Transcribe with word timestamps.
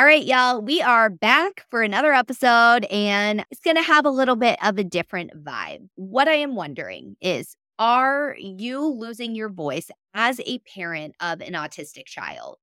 All 0.00 0.06
right, 0.06 0.24
y'all, 0.24 0.62
we 0.62 0.80
are 0.80 1.10
back 1.10 1.66
for 1.68 1.82
another 1.82 2.14
episode 2.14 2.86
and 2.86 3.44
it's 3.50 3.60
going 3.60 3.76
to 3.76 3.82
have 3.82 4.06
a 4.06 4.10
little 4.10 4.34
bit 4.34 4.58
of 4.64 4.78
a 4.78 4.82
different 4.82 5.44
vibe. 5.44 5.90
What 5.94 6.26
I 6.26 6.36
am 6.36 6.56
wondering 6.56 7.16
is 7.20 7.54
are 7.78 8.34
you 8.38 8.82
losing 8.82 9.34
your 9.34 9.50
voice 9.50 9.90
as 10.14 10.40
a 10.46 10.60
parent 10.60 11.16
of 11.20 11.42
an 11.42 11.52
autistic 11.52 12.06
child? 12.06 12.56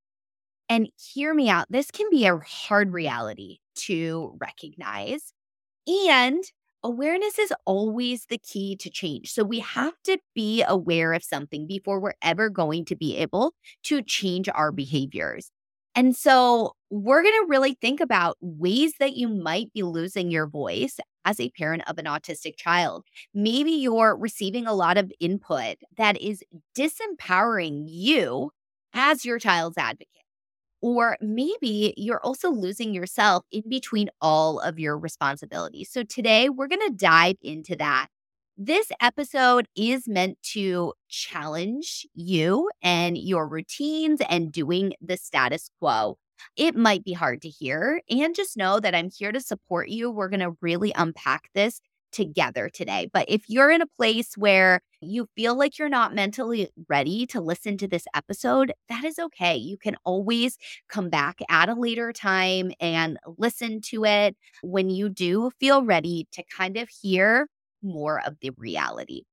And 0.67 0.89
hear 1.13 1.35
me 1.35 1.47
out, 1.47 1.67
this 1.69 1.91
can 1.91 2.09
be 2.09 2.25
a 2.25 2.39
hard 2.39 2.91
reality 2.91 3.57
to 3.81 4.35
recognize. 4.41 5.31
And 5.87 6.43
awareness 6.83 7.37
is 7.37 7.53
always 7.65 8.25
the 8.25 8.39
key 8.39 8.75
to 8.77 8.89
change. 8.89 9.31
So 9.31 9.43
we 9.43 9.59
have 9.59 9.93
to 10.05 10.17
be 10.33 10.63
aware 10.67 11.13
of 11.13 11.23
something 11.23 11.67
before 11.67 11.99
we're 11.99 12.13
ever 12.23 12.49
going 12.49 12.85
to 12.85 12.95
be 12.95 13.15
able 13.17 13.53
to 13.83 14.01
change 14.01 14.49
our 14.55 14.71
behaviors. 14.71 15.51
And 15.93 16.15
so 16.15 16.73
we're 16.89 17.21
going 17.21 17.33
to 17.41 17.47
really 17.49 17.77
think 17.81 17.99
about 17.99 18.37
ways 18.41 18.93
that 18.99 19.15
you 19.15 19.27
might 19.27 19.71
be 19.73 19.83
losing 19.83 20.31
your 20.31 20.47
voice 20.47 20.99
as 21.25 21.39
a 21.39 21.49
parent 21.51 21.83
of 21.87 21.97
an 21.97 22.05
autistic 22.05 22.55
child. 22.57 23.03
Maybe 23.33 23.71
you're 23.71 24.15
receiving 24.15 24.65
a 24.65 24.73
lot 24.73 24.97
of 24.97 25.11
input 25.19 25.77
that 25.97 26.19
is 26.21 26.43
disempowering 26.77 27.83
you 27.87 28.51
as 28.93 29.25
your 29.25 29.39
child's 29.39 29.77
advocate. 29.77 30.07
Or 30.81 31.17
maybe 31.21 31.93
you're 31.97 32.21
also 32.21 32.51
losing 32.51 32.93
yourself 32.93 33.43
in 33.51 33.63
between 33.67 34.09
all 34.21 34.59
of 34.59 34.79
your 34.79 34.97
responsibilities. 34.97 35.89
So 35.91 36.03
today 36.03 36.49
we're 36.49 36.67
going 36.67 36.87
to 36.87 36.95
dive 36.95 37.37
into 37.41 37.75
that 37.77 38.07
this 38.57 38.91
episode 39.01 39.67
is 39.75 40.07
meant 40.07 40.41
to 40.41 40.93
challenge 41.09 42.07
you 42.15 42.69
and 42.81 43.15
your 43.15 43.47
routines 43.47 44.19
and 44.29 44.51
doing 44.51 44.93
the 44.99 45.15
status 45.15 45.69
quo. 45.79 46.17
It 46.55 46.75
might 46.75 47.03
be 47.03 47.13
hard 47.13 47.41
to 47.43 47.49
hear, 47.49 48.01
and 48.09 48.35
just 48.35 48.57
know 48.57 48.79
that 48.79 48.95
I'm 48.95 49.09
here 49.09 49.31
to 49.31 49.41
support 49.41 49.89
you. 49.89 50.09
We're 50.11 50.29
going 50.29 50.39
to 50.41 50.57
really 50.61 50.91
unpack 50.95 51.49
this 51.53 51.81
together 52.11 52.69
today. 52.69 53.09
But 53.11 53.25
if 53.27 53.43
you're 53.49 53.71
in 53.71 53.81
a 53.81 53.87
place 53.97 54.33
where 54.37 54.81
you 55.01 55.27
feel 55.35 55.57
like 55.57 55.77
you're 55.77 55.89
not 55.89 56.15
mentally 56.15 56.69
ready 56.87 57.25
to 57.27 57.41
listen 57.41 57.77
to 57.77 57.87
this 57.87 58.05
episode, 58.15 58.73
that 58.89 59.03
is 59.03 59.19
okay. 59.19 59.55
You 59.55 59.77
can 59.77 59.95
always 60.03 60.57
come 60.89 61.09
back 61.09 61.39
at 61.49 61.69
a 61.69 61.73
later 61.73 62.13
time 62.13 62.71
and 62.79 63.19
listen 63.37 63.81
to 63.81 64.05
it 64.05 64.35
when 64.61 64.89
you 64.89 65.09
do 65.09 65.51
feel 65.59 65.83
ready 65.83 66.27
to 66.31 66.43
kind 66.55 66.77
of 66.77 66.89
hear 66.89 67.47
more 67.83 68.21
of 68.25 68.37
the 68.41 68.51
reality. 68.57 69.23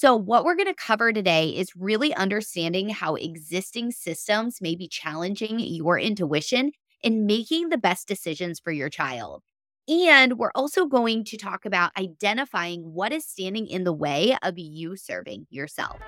So, 0.00 0.14
what 0.14 0.44
we're 0.44 0.54
going 0.54 0.68
to 0.68 0.74
cover 0.74 1.12
today 1.12 1.48
is 1.48 1.74
really 1.74 2.14
understanding 2.14 2.88
how 2.88 3.16
existing 3.16 3.90
systems 3.90 4.60
may 4.60 4.76
be 4.76 4.86
challenging 4.86 5.58
your 5.58 5.98
intuition 5.98 6.70
in 7.02 7.26
making 7.26 7.70
the 7.70 7.78
best 7.78 8.06
decisions 8.06 8.60
for 8.60 8.70
your 8.70 8.90
child. 8.90 9.42
And 9.88 10.38
we're 10.38 10.52
also 10.54 10.86
going 10.86 11.24
to 11.24 11.36
talk 11.36 11.64
about 11.64 11.90
identifying 11.98 12.82
what 12.82 13.12
is 13.12 13.26
standing 13.26 13.66
in 13.66 13.82
the 13.82 13.92
way 13.92 14.36
of 14.44 14.56
you 14.56 14.94
serving 14.94 15.48
yourself. 15.50 15.98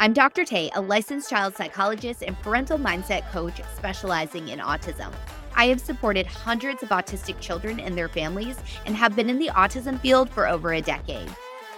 I'm 0.00 0.14
Dr. 0.14 0.44
Tay, 0.44 0.68
a 0.74 0.80
licensed 0.80 1.30
child 1.30 1.54
psychologist 1.54 2.24
and 2.26 2.36
parental 2.40 2.76
mindset 2.76 3.30
coach 3.30 3.60
specializing 3.76 4.48
in 4.48 4.58
autism. 4.58 5.12
I 5.54 5.66
have 5.66 5.80
supported 5.80 6.26
hundreds 6.26 6.82
of 6.82 6.88
autistic 6.88 7.38
children 7.38 7.78
and 7.78 7.96
their 7.96 8.08
families 8.08 8.56
and 8.84 8.96
have 8.96 9.14
been 9.14 9.30
in 9.30 9.38
the 9.38 9.50
autism 9.50 10.00
field 10.00 10.28
for 10.28 10.48
over 10.48 10.72
a 10.72 10.80
decade. 10.80 11.30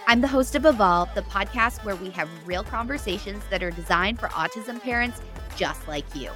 I'm 0.07 0.21
the 0.21 0.27
host 0.27 0.53
of 0.53 0.65
Evolve, 0.65 1.09
the 1.15 1.23
podcast 1.23 1.83
where 1.83 1.95
we 1.95 2.11
have 2.11 2.29
real 2.45 2.63
conversations 2.63 3.43
that 3.49 3.63
are 3.63 3.71
designed 3.71 4.19
for 4.19 4.27
autism 4.27 4.79
parents 4.79 5.19
just 5.55 5.87
like 5.87 6.05
you. 6.13 6.29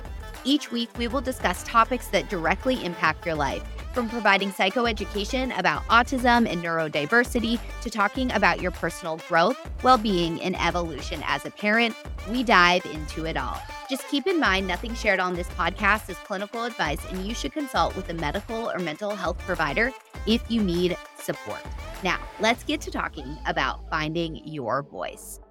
Each 0.45 0.71
week, 0.71 0.89
we 0.97 1.07
will 1.07 1.21
discuss 1.21 1.63
topics 1.63 2.07
that 2.07 2.29
directly 2.29 2.83
impact 2.85 3.25
your 3.25 3.35
life, 3.35 3.63
from 3.93 4.07
providing 4.07 4.51
psychoeducation 4.51 5.57
about 5.57 5.83
autism 5.87 6.49
and 6.49 6.63
neurodiversity 6.63 7.59
to 7.81 7.89
talking 7.89 8.31
about 8.31 8.61
your 8.61 8.71
personal 8.71 9.17
growth, 9.27 9.57
well 9.83 9.97
being, 9.97 10.41
and 10.41 10.59
evolution 10.61 11.21
as 11.25 11.45
a 11.45 11.51
parent. 11.51 11.95
We 12.29 12.43
dive 12.43 12.85
into 12.85 13.25
it 13.25 13.35
all. 13.35 13.59
Just 13.89 14.07
keep 14.07 14.27
in 14.27 14.39
mind 14.39 14.67
nothing 14.67 14.93
shared 14.93 15.19
on 15.19 15.33
this 15.33 15.47
podcast 15.49 16.09
is 16.09 16.17
clinical 16.17 16.63
advice, 16.63 17.03
and 17.09 17.25
you 17.25 17.33
should 17.33 17.51
consult 17.51 17.95
with 17.95 18.09
a 18.09 18.13
medical 18.13 18.71
or 18.71 18.79
mental 18.79 19.15
health 19.15 19.39
provider 19.39 19.91
if 20.25 20.41
you 20.49 20.63
need 20.63 20.95
support. 21.17 21.61
Now, 22.03 22.19
let's 22.39 22.63
get 22.63 22.79
to 22.81 22.91
talking 22.91 23.37
about 23.45 23.89
finding 23.89 24.47
your 24.47 24.83
voice. 24.83 25.41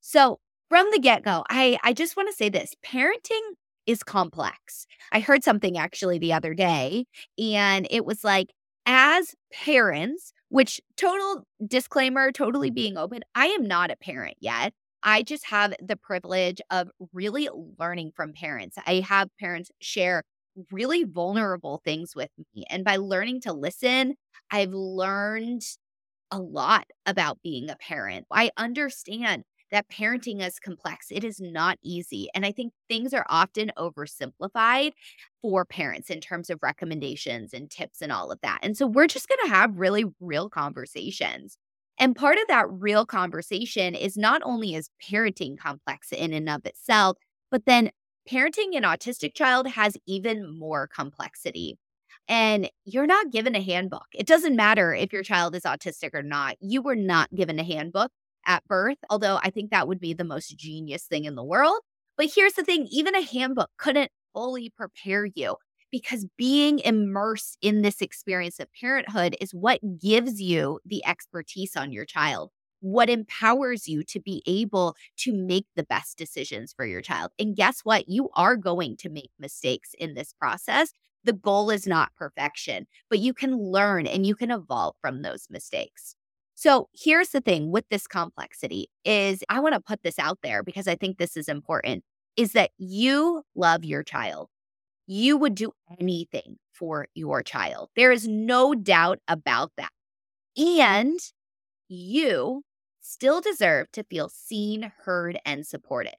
So, 0.00 0.38
from 0.70 0.88
the 0.90 0.98
get 0.98 1.22
go, 1.22 1.44
I, 1.50 1.78
I 1.82 1.92
just 1.92 2.16
want 2.16 2.30
to 2.30 2.34
say 2.34 2.48
this 2.48 2.74
parenting 2.82 3.40
is 3.86 4.02
complex. 4.02 4.86
I 5.12 5.20
heard 5.20 5.42
something 5.44 5.78
actually 5.78 6.18
the 6.18 6.32
other 6.32 6.54
day, 6.54 7.06
and 7.38 7.86
it 7.90 8.04
was 8.04 8.24
like, 8.24 8.48
as 8.84 9.34
parents, 9.52 10.32
which 10.48 10.80
total 10.96 11.44
disclaimer, 11.66 12.32
totally 12.32 12.70
being 12.70 12.96
open, 12.96 13.22
I 13.34 13.46
am 13.46 13.66
not 13.66 13.90
a 13.90 13.96
parent 13.96 14.36
yet. 14.40 14.72
I 15.02 15.22
just 15.22 15.46
have 15.46 15.74
the 15.80 15.96
privilege 15.96 16.60
of 16.70 16.88
really 17.12 17.48
learning 17.78 18.12
from 18.14 18.32
parents. 18.32 18.76
I 18.86 19.04
have 19.08 19.28
parents 19.38 19.70
share 19.80 20.24
really 20.70 21.04
vulnerable 21.04 21.80
things 21.84 22.14
with 22.14 22.30
me. 22.54 22.64
And 22.70 22.84
by 22.84 22.96
learning 22.96 23.40
to 23.42 23.52
listen, 23.52 24.14
I've 24.50 24.72
learned 24.72 25.62
a 26.30 26.38
lot 26.38 26.86
about 27.06 27.42
being 27.42 27.70
a 27.70 27.76
parent. 27.76 28.26
I 28.30 28.50
understand 28.56 29.44
that 29.72 29.88
parenting 29.88 30.46
is 30.46 30.60
complex. 30.60 31.06
It 31.10 31.24
is 31.24 31.40
not 31.40 31.78
easy. 31.82 32.28
And 32.34 32.46
I 32.46 32.52
think 32.52 32.72
things 32.88 33.12
are 33.12 33.26
often 33.28 33.72
oversimplified 33.76 34.92
for 35.40 35.64
parents 35.64 36.10
in 36.10 36.20
terms 36.20 36.50
of 36.50 36.60
recommendations 36.62 37.52
and 37.52 37.70
tips 37.70 38.02
and 38.02 38.12
all 38.12 38.30
of 38.30 38.38
that. 38.42 38.60
And 38.62 38.76
so 38.76 38.86
we're 38.86 39.06
just 39.06 39.28
going 39.28 39.40
to 39.44 39.54
have 39.54 39.78
really 39.78 40.04
real 40.20 40.48
conversations. 40.48 41.56
And 41.98 42.14
part 42.14 42.36
of 42.36 42.44
that 42.48 42.66
real 42.70 43.06
conversation 43.06 43.94
is 43.94 44.16
not 44.16 44.42
only 44.44 44.74
is 44.74 44.90
parenting 45.02 45.58
complex 45.58 46.12
in 46.12 46.32
and 46.32 46.48
of 46.48 46.66
itself, 46.66 47.16
but 47.50 47.64
then 47.66 47.90
parenting 48.30 48.76
an 48.76 48.82
autistic 48.82 49.34
child 49.34 49.66
has 49.68 49.96
even 50.06 50.58
more 50.58 50.86
complexity. 50.86 51.78
And 52.28 52.70
you're 52.84 53.06
not 53.06 53.32
given 53.32 53.54
a 53.54 53.60
handbook. 53.60 54.06
It 54.12 54.26
doesn't 54.26 54.54
matter 54.54 54.94
if 54.94 55.12
your 55.12 55.22
child 55.22 55.56
is 55.56 55.62
autistic 55.62 56.10
or 56.14 56.22
not. 56.22 56.56
You 56.60 56.82
were 56.82 56.96
not 56.96 57.34
given 57.34 57.58
a 57.58 57.64
handbook 57.64 58.12
at 58.46 58.66
birth, 58.66 58.98
although 59.10 59.38
I 59.42 59.50
think 59.50 59.70
that 59.70 59.88
would 59.88 60.00
be 60.00 60.14
the 60.14 60.24
most 60.24 60.56
genius 60.56 61.04
thing 61.04 61.24
in 61.24 61.34
the 61.34 61.44
world. 61.44 61.80
But 62.16 62.30
here's 62.34 62.54
the 62.54 62.64
thing 62.64 62.86
even 62.90 63.14
a 63.14 63.22
handbook 63.22 63.70
couldn't 63.78 64.10
fully 64.32 64.70
prepare 64.76 65.26
you 65.34 65.56
because 65.90 66.26
being 66.36 66.80
immersed 66.80 67.58
in 67.60 67.82
this 67.82 68.00
experience 68.00 68.58
of 68.58 68.68
parenthood 68.80 69.36
is 69.40 69.52
what 69.52 69.80
gives 70.00 70.40
you 70.40 70.80
the 70.84 71.04
expertise 71.04 71.76
on 71.76 71.92
your 71.92 72.06
child, 72.06 72.50
what 72.80 73.10
empowers 73.10 73.86
you 73.86 74.02
to 74.04 74.18
be 74.18 74.42
able 74.46 74.96
to 75.18 75.32
make 75.32 75.66
the 75.76 75.84
best 75.84 76.16
decisions 76.18 76.72
for 76.72 76.86
your 76.86 77.02
child. 77.02 77.30
And 77.38 77.54
guess 77.54 77.80
what? 77.84 78.08
You 78.08 78.30
are 78.34 78.56
going 78.56 78.96
to 78.98 79.10
make 79.10 79.30
mistakes 79.38 79.94
in 79.98 80.14
this 80.14 80.32
process. 80.32 80.92
The 81.24 81.34
goal 81.34 81.70
is 81.70 81.86
not 81.86 82.14
perfection, 82.16 82.86
but 83.08 83.20
you 83.20 83.32
can 83.34 83.56
learn 83.56 84.06
and 84.06 84.26
you 84.26 84.34
can 84.34 84.50
evolve 84.50 84.96
from 85.00 85.22
those 85.22 85.46
mistakes. 85.50 86.16
So 86.62 86.88
here's 86.94 87.30
the 87.30 87.40
thing 87.40 87.72
with 87.72 87.88
this 87.90 88.06
complexity 88.06 88.88
is 89.04 89.42
I 89.48 89.58
want 89.58 89.74
to 89.74 89.80
put 89.80 90.04
this 90.04 90.18
out 90.18 90.38
there 90.44 90.62
because 90.62 90.86
I 90.86 90.94
think 90.94 91.18
this 91.18 91.36
is 91.36 91.48
important 91.48 92.04
is 92.36 92.52
that 92.52 92.70
you 92.78 93.42
love 93.56 93.84
your 93.84 94.04
child 94.04 94.48
you 95.06 95.36
would 95.36 95.54
do 95.54 95.72
anything 96.00 96.56
for 96.72 97.08
your 97.14 97.42
child. 97.42 97.90
There 97.96 98.12
is 98.12 98.26
no 98.26 98.74
doubt 98.74 99.18
about 99.28 99.72
that. 99.76 99.90
And 100.56 101.18
you 101.88 102.62
still 103.00 103.40
deserve 103.40 103.90
to 103.92 104.04
feel 104.04 104.28
seen, 104.28 104.92
heard, 105.04 105.38
and 105.44 105.66
supported. 105.66 106.14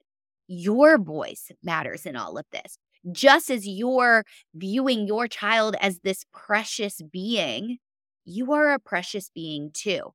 Your 0.46 0.98
voice 0.98 1.50
matters 1.62 2.06
in 2.06 2.16
all 2.16 2.36
of 2.38 2.46
this. 2.52 2.78
Just 3.12 3.50
as 3.50 3.66
you're 3.66 4.24
viewing 4.54 5.06
your 5.06 5.28
child 5.28 5.76
as 5.80 6.00
this 6.00 6.24
precious 6.32 7.00
being, 7.02 7.78
you 8.24 8.52
are 8.52 8.72
a 8.72 8.78
precious 8.78 9.30
being 9.34 9.70
too. 9.72 10.12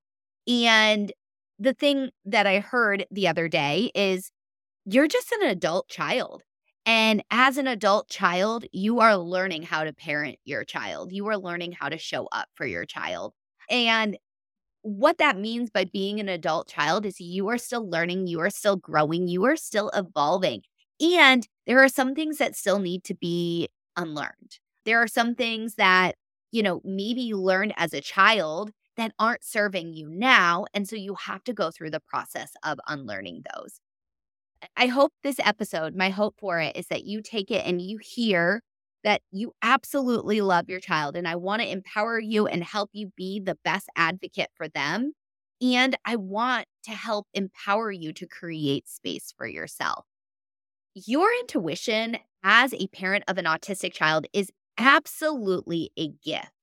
And 0.49 1.13
the 1.59 1.73
thing 1.73 2.11
that 2.25 2.47
I 2.47 2.59
heard 2.59 3.07
the 3.11 3.27
other 3.29 3.49
day 3.49 3.91
is 3.95 4.31
you're 4.85 5.07
just 5.07 5.31
an 5.33 5.43
adult 5.49 5.89
child. 5.89 6.43
And 6.85 7.23
as 7.31 7.57
an 7.57 7.67
adult 7.67 8.09
child, 8.09 8.65
you 8.73 8.99
are 9.01 9.17
learning 9.17 9.63
how 9.63 9.85
to 9.85 9.93
parent 9.93 10.37
your 10.45 10.65
child. 10.65 11.13
You 11.13 11.27
are 11.29 11.37
learning 11.37 11.73
how 11.73 11.89
to 11.89 11.97
show 11.99 12.27
up 12.31 12.49
for 12.55 12.65
your 12.65 12.85
child. 12.85 13.33
And 13.69 14.17
what 14.81 15.17
that 15.19 15.37
means 15.37 15.69
by 15.69 15.85
being 15.85 16.19
an 16.19 16.29
adult 16.29 16.69
child 16.69 17.05
is 17.05 17.19
you 17.19 17.49
are 17.49 17.57
still 17.57 17.89
learning, 17.89 18.27
you 18.27 18.39
are 18.41 18.49
still 18.49 18.77
growing, 18.77 19.27
you 19.27 19.45
are 19.45 19.57
still 19.57 19.89
evolving. 19.93 20.61
And 21.01 21.47
there 21.67 21.83
are 21.83 21.89
some 21.89 22.15
things 22.15 22.37
that 22.37 22.55
still 22.55 22.79
need 22.79 23.03
to 23.05 23.15
be 23.15 23.69
unlearned. 23.97 24.59
There 24.85 25.01
are 25.01 25.07
some 25.07 25.35
things 25.35 25.75
that, 25.75 26.15
you 26.51 26.63
know, 26.63 26.81
maybe 26.83 27.21
you 27.21 27.37
learned 27.37 27.73
as 27.77 27.93
a 27.93 28.01
child 28.01 28.71
that 28.99 29.13
aren't 29.19 29.43
serving 29.43 29.93
you 29.93 30.09
now. 30.09 30.65
And 30.73 30.87
so 30.87 30.95
you 30.95 31.15
have 31.15 31.43
to 31.45 31.53
go 31.53 31.71
through 31.71 31.91
the 31.91 32.01
process 32.01 32.51
of 32.63 32.79
unlearning 32.87 33.43
those. 33.55 33.79
I 34.75 34.87
hope 34.87 35.13
this 35.23 35.39
episode, 35.39 35.95
my 35.95 36.09
hope 36.09 36.35
for 36.37 36.59
it 36.59 36.75
is 36.75 36.87
that 36.87 37.05
you 37.05 37.21
take 37.21 37.49
it 37.49 37.65
and 37.65 37.81
you 37.81 37.97
hear 38.01 38.61
that 39.03 39.21
you 39.31 39.53
absolutely 39.61 40.41
love 40.41 40.67
your 40.67 40.81
child. 40.81 41.15
And 41.15 41.27
I 41.27 41.35
want 41.37 41.61
to 41.61 41.71
empower 41.71 42.19
you 42.19 42.47
and 42.47 42.63
help 42.63 42.89
you 42.91 43.11
be 43.15 43.39
the 43.39 43.57
best 43.63 43.87
advocate 43.95 44.49
for 44.55 44.67
them. 44.67 45.13
And 45.61 45.97
I 46.05 46.17
want 46.17 46.65
to 46.83 46.91
help 46.91 47.27
empower 47.33 47.91
you 47.91 48.11
to 48.13 48.27
create 48.27 48.87
space 48.87 49.33
for 49.37 49.47
yourself. 49.47 50.05
Your 50.93 51.29
intuition 51.39 52.17
as 52.43 52.73
a 52.73 52.87
parent 52.87 53.23
of 53.27 53.37
an 53.37 53.45
autistic 53.45 53.93
child 53.93 54.25
is 54.33 54.51
absolutely 54.77 55.91
a 55.97 56.09
gift. 56.23 56.58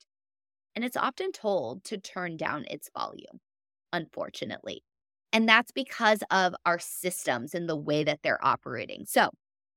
And 0.77 0.85
it's 0.85 0.97
often 0.97 1.33
told 1.33 1.85
to 1.87 1.99
turn 1.99 2.37
down 2.37 2.67
its 2.71 2.91
volume, 2.97 3.41
unfortunately. 3.93 4.83
And 5.33 5.49
that's 5.49 5.73
because 5.73 6.23
of 6.31 6.55
our 6.67 6.79
systems 6.79 7.55
and 7.55 7.69
the 7.69 7.77
way 7.77 8.05
that 8.05 8.21
they're 8.23 8.45
operating. 8.45 9.07
So, 9.07 9.31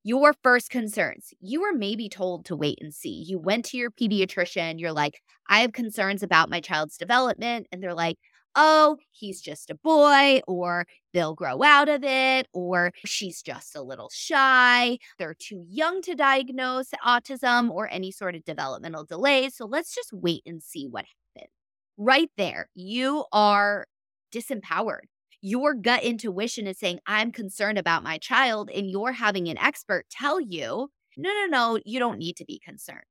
your 0.04 0.34
first 0.44 0.69
concerns, 0.69 1.34
you 1.42 1.62
were 1.62 1.74
maybe 1.74 2.10
told 2.10 2.46
to 2.46 2.56
wait 2.56 2.80
and 2.81 2.94
see. 2.94 3.24
You 3.28 3.40
went 3.40 3.66
to 3.66 3.78
your 3.78 3.92
pediatrician, 3.92 4.80
you're 4.80 4.94
like, 4.94 5.22
I 5.50 5.60
have 5.62 5.74
concerns 5.74 6.24
about 6.24 6.50
my 6.50 6.62
child's 6.62 6.98
development. 6.98 7.68
And 7.72 7.84
they're 7.84 7.94
like, 7.94 8.18
oh, 8.61 8.97
he's 9.11 9.41
just 9.41 9.69
a 9.69 9.75
boy, 9.75 10.41
or 10.45 10.85
they'll 11.13 11.33
grow 11.33 11.63
out 11.63 11.88
of 11.88 12.03
it, 12.03 12.45
or 12.53 12.91
she's 13.06 13.41
just 13.41 13.73
a 13.73 13.81
little 13.81 14.09
shy. 14.13 14.97
They're 15.17 15.33
too 15.33 15.63
young 15.65 16.01
to 16.01 16.13
diagnose 16.13 16.89
autism 17.06 17.71
or 17.71 17.88
any 17.89 18.11
sort 18.11 18.35
of 18.35 18.44
developmental 18.44 19.06
delay. 19.06 19.50
So 19.50 19.65
let's 19.65 19.95
just 19.95 20.11
wait 20.11 20.44
and 20.45 20.61
see 20.61 20.88
what 20.88 21.06
happens. 21.35 21.53
Right 21.97 22.29
there, 22.38 22.67
you 22.75 23.23
are 23.31 23.85
disempowered. 24.33 25.07
Your 25.41 25.73
gut 25.73 26.03
intuition 26.03 26.67
is 26.67 26.77
saying, 26.77 27.00
I'm 27.07 27.31
concerned 27.31 27.77
about 27.77 28.03
my 28.03 28.17
child, 28.17 28.69
and 28.69 28.91
you're 28.91 29.13
having 29.13 29.47
an 29.47 29.57
expert 29.57 30.06
tell 30.11 30.41
you, 30.41 30.89
no, 31.15 31.29
no, 31.29 31.45
no, 31.45 31.79
you 31.85 31.97
don't 31.97 32.19
need 32.19 32.35
to 32.35 32.45
be 32.45 32.59
concerned. 32.59 33.06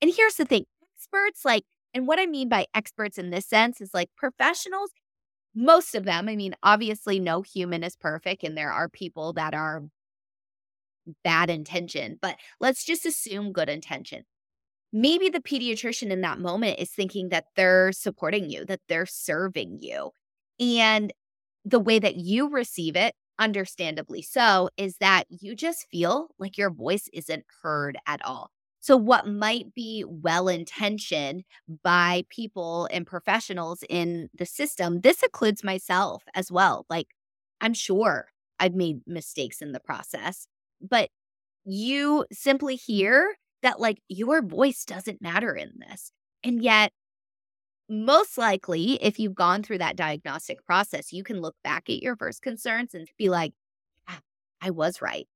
And 0.00 0.12
here's 0.16 0.36
the 0.36 0.44
thing 0.44 0.64
experts 0.96 1.44
like 1.44 1.64
and 1.94 2.06
what 2.06 2.20
I 2.20 2.26
mean 2.26 2.48
by 2.48 2.66
experts 2.74 3.18
in 3.18 3.30
this 3.30 3.46
sense 3.46 3.80
is 3.80 3.94
like 3.94 4.10
professionals, 4.16 4.90
most 5.54 5.94
of 5.94 6.04
them, 6.04 6.28
I 6.28 6.36
mean, 6.36 6.54
obviously, 6.62 7.20
no 7.20 7.42
human 7.42 7.84
is 7.84 7.96
perfect, 7.96 8.44
and 8.44 8.56
there 8.56 8.72
are 8.72 8.88
people 8.88 9.34
that 9.34 9.54
are 9.54 9.84
bad 11.24 11.50
intention, 11.50 12.18
but 12.22 12.36
let's 12.60 12.84
just 12.84 13.06
assume 13.06 13.52
good 13.52 13.68
intention. 13.68 14.24
Maybe 14.92 15.30
the 15.30 15.40
pediatrician 15.40 16.10
in 16.10 16.22
that 16.22 16.40
moment 16.40 16.80
is 16.80 16.90
thinking 16.92 17.30
that 17.30 17.46
they're 17.56 17.92
supporting 17.92 18.50
you, 18.50 18.64
that 18.66 18.82
they're 18.88 19.06
serving 19.06 19.78
you. 19.82 20.12
And 20.60 21.12
the 21.64 21.80
way 21.80 21.98
that 22.00 22.16
you 22.16 22.50
receive 22.50 22.96
it, 22.96 23.14
understandably 23.38 24.22
so, 24.22 24.70
is 24.78 24.98
that 25.00 25.24
you 25.30 25.56
just 25.56 25.88
feel 25.90 26.28
like 26.38 26.58
your 26.58 26.70
voice 26.70 27.08
isn't 27.12 27.44
heard 27.62 27.98
at 28.06 28.24
all. 28.24 28.51
So, 28.82 28.96
what 28.96 29.28
might 29.28 29.74
be 29.74 30.04
well 30.08 30.48
intentioned 30.48 31.44
by 31.84 32.24
people 32.30 32.88
and 32.92 33.06
professionals 33.06 33.84
in 33.88 34.28
the 34.36 34.46
system, 34.46 35.02
this 35.02 35.22
includes 35.22 35.64
myself 35.64 36.24
as 36.34 36.52
well. 36.52 36.86
Like, 36.90 37.08
I'm 37.60 37.74
sure 37.74 38.28
I've 38.60 38.74
made 38.74 39.02
mistakes 39.06 39.62
in 39.62 39.72
the 39.72 39.80
process, 39.80 40.48
but 40.80 41.10
you 41.64 42.26
simply 42.32 42.76
hear 42.76 43.36
that, 43.62 43.80
like, 43.80 44.02
your 44.08 44.42
voice 44.42 44.84
doesn't 44.84 45.22
matter 45.22 45.54
in 45.54 45.72
this. 45.78 46.12
And 46.44 46.62
yet, 46.62 46.92
most 47.88 48.38
likely, 48.38 48.94
if 49.02 49.18
you've 49.18 49.34
gone 49.34 49.62
through 49.62 49.78
that 49.78 49.96
diagnostic 49.96 50.64
process, 50.66 51.12
you 51.12 51.24
can 51.24 51.40
look 51.40 51.56
back 51.64 51.88
at 51.90 52.02
your 52.02 52.16
first 52.16 52.42
concerns 52.42 52.94
and 52.94 53.08
be 53.18 53.28
like, 53.28 53.52
ah, 54.08 54.20
I 54.62 54.70
was 54.70 55.02
right. 55.02 55.28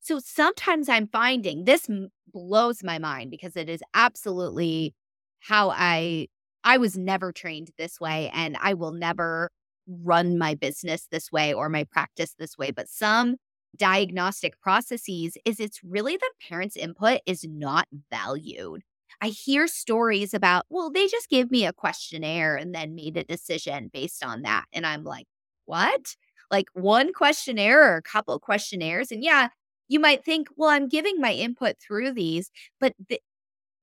So 0.00 0.18
sometimes 0.18 0.88
I'm 0.88 1.06
finding 1.08 1.64
this 1.64 1.88
blows 2.32 2.82
my 2.82 2.98
mind 2.98 3.30
because 3.30 3.56
it 3.56 3.68
is 3.68 3.80
absolutely 3.94 4.94
how 5.40 5.70
I 5.70 6.28
I 6.64 6.76
was 6.78 6.96
never 6.96 7.32
trained 7.32 7.70
this 7.78 8.00
way 8.00 8.30
and 8.34 8.56
I 8.60 8.74
will 8.74 8.92
never 8.92 9.50
run 9.86 10.38
my 10.38 10.54
business 10.54 11.06
this 11.10 11.32
way 11.32 11.52
or 11.52 11.68
my 11.68 11.84
practice 11.84 12.34
this 12.38 12.56
way 12.58 12.70
but 12.70 12.88
some 12.88 13.36
diagnostic 13.76 14.60
processes 14.60 15.36
is 15.44 15.60
it's 15.60 15.80
really 15.84 16.16
the 16.16 16.30
parents 16.48 16.76
input 16.76 17.20
is 17.26 17.44
not 17.48 17.86
valued. 18.10 18.82
I 19.20 19.28
hear 19.28 19.66
stories 19.68 20.34
about, 20.34 20.64
well, 20.70 20.90
they 20.90 21.06
just 21.06 21.28
gave 21.28 21.50
me 21.50 21.66
a 21.66 21.72
questionnaire 21.72 22.56
and 22.56 22.74
then 22.74 22.94
made 22.94 23.16
a 23.16 23.24
decision 23.24 23.90
based 23.92 24.24
on 24.24 24.42
that. 24.42 24.64
And 24.72 24.86
I'm 24.86 25.04
like, 25.04 25.26
what? 25.66 26.16
Like 26.50 26.66
one 26.74 27.12
questionnaire 27.12 27.92
or 27.92 27.96
a 27.96 28.02
couple 28.02 28.38
questionnaires. 28.40 29.12
And 29.12 29.22
yeah, 29.22 29.48
you 29.90 30.00
might 30.00 30.24
think, 30.24 30.48
well, 30.56 30.70
I'm 30.70 30.88
giving 30.88 31.20
my 31.20 31.34
input 31.34 31.76
through 31.80 32.14
these, 32.14 32.50
but 32.80 32.94
th- 33.10 33.22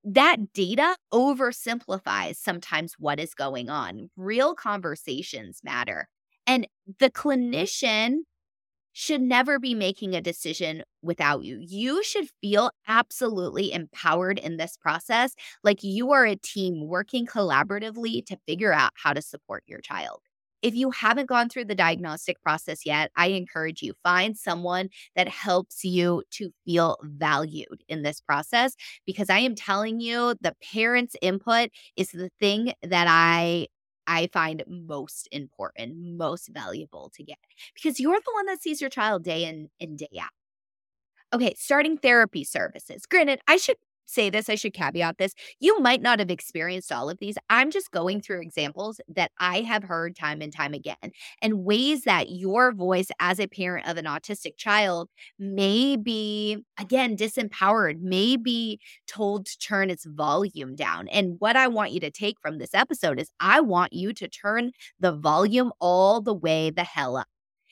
that 0.05 0.53
data 0.53 0.95
oversimplifies 1.13 2.37
sometimes 2.37 2.95
what 2.99 3.19
is 3.19 3.33
going 3.33 3.69
on. 3.69 4.09
Real 4.17 4.55
conversations 4.55 5.61
matter. 5.63 6.07
And 6.47 6.67
the 6.99 7.09
clinician 7.11 8.19
should 8.93 9.21
never 9.21 9.59
be 9.59 9.75
making 9.75 10.15
a 10.15 10.21
decision 10.21 10.83
without 11.03 11.43
you. 11.43 11.59
You 11.61 12.03
should 12.03 12.29
feel 12.41 12.71
absolutely 12.87 13.71
empowered 13.71 14.39
in 14.39 14.57
this 14.57 14.75
process, 14.77 15.35
like 15.63 15.83
you 15.83 16.11
are 16.13 16.25
a 16.25 16.35
team 16.35 16.87
working 16.87 17.27
collaboratively 17.27 18.25
to 18.25 18.37
figure 18.47 18.73
out 18.73 18.91
how 18.95 19.13
to 19.13 19.21
support 19.21 19.63
your 19.67 19.81
child. 19.81 20.21
If 20.61 20.73
you 20.75 20.91
haven't 20.91 21.27
gone 21.27 21.49
through 21.49 21.65
the 21.65 21.75
diagnostic 21.75 22.41
process 22.41 22.85
yet, 22.85 23.11
I 23.15 23.27
encourage 23.27 23.81
you 23.81 23.93
find 24.03 24.37
someone 24.37 24.89
that 25.15 25.27
helps 25.27 25.83
you 25.83 26.23
to 26.31 26.51
feel 26.65 26.97
valued 27.03 27.83
in 27.87 28.01
this 28.03 28.19
process 28.21 28.75
because 29.05 29.29
I 29.29 29.39
am 29.39 29.55
telling 29.55 29.99
you 29.99 30.35
the 30.41 30.55
parents' 30.73 31.15
input 31.21 31.69
is 31.95 32.11
the 32.11 32.29
thing 32.39 32.73
that 32.83 33.07
I 33.09 33.67
I 34.09 34.29
find 34.31 34.63
most 34.67 35.27
important, 35.33 35.97
most 36.17 36.47
valuable 36.53 37.11
to 37.15 37.23
get 37.23 37.37
because 37.75 37.99
you're 37.99 38.19
the 38.19 38.31
one 38.33 38.45
that 38.45 38.61
sees 38.61 38.79
your 38.79 38.89
child 38.89 39.23
day 39.23 39.43
in 39.43 39.69
and 39.81 39.97
day 39.97 40.07
out. 40.21 40.29
Okay, 41.33 41.53
starting 41.57 41.97
therapy 41.97 42.43
services. 42.43 43.05
Granted, 43.05 43.41
I 43.47 43.57
should 43.57 43.75
say 44.07 44.29
this, 44.29 44.49
I 44.49 44.55
should 44.55 44.73
caveat 44.73 45.17
this. 45.17 45.33
You 45.59 45.79
might 45.79 46.01
not 46.01 46.19
have 46.19 46.31
experienced 46.31 46.91
all 46.91 47.09
of 47.09 47.19
these. 47.19 47.37
I'm 47.49 47.69
just 47.69 47.91
going 47.91 48.21
through 48.21 48.41
examples 48.41 48.99
that 49.07 49.31
I 49.39 49.61
have 49.61 49.83
heard 49.83 50.15
time 50.15 50.41
and 50.41 50.51
time 50.51 50.73
again, 50.73 50.95
and 51.41 51.63
ways 51.63 52.03
that 52.03 52.29
your 52.29 52.71
voice 52.71 53.09
as 53.19 53.39
a 53.39 53.47
parent 53.47 53.87
of 53.87 53.97
an 53.97 54.05
autistic 54.05 54.57
child 54.57 55.09
may 55.37 55.95
be, 55.95 56.57
again, 56.79 57.15
disempowered, 57.15 58.01
may 58.01 58.37
be 58.37 58.79
told 59.07 59.45
to 59.45 59.57
turn 59.59 59.89
its 59.89 60.05
volume 60.05 60.75
down. 60.75 61.07
And 61.09 61.35
what 61.39 61.55
I 61.55 61.67
want 61.67 61.91
you 61.91 61.99
to 61.99 62.11
take 62.11 62.39
from 62.41 62.57
this 62.57 62.73
episode 62.73 63.19
is 63.19 63.29
I 63.39 63.61
want 63.61 63.93
you 63.93 64.13
to 64.13 64.27
turn 64.27 64.71
the 64.99 65.11
volume 65.11 65.71
all 65.79 66.21
the 66.21 66.33
way 66.33 66.69
the 66.69 66.83
hell 66.83 67.17
up. 67.17 67.27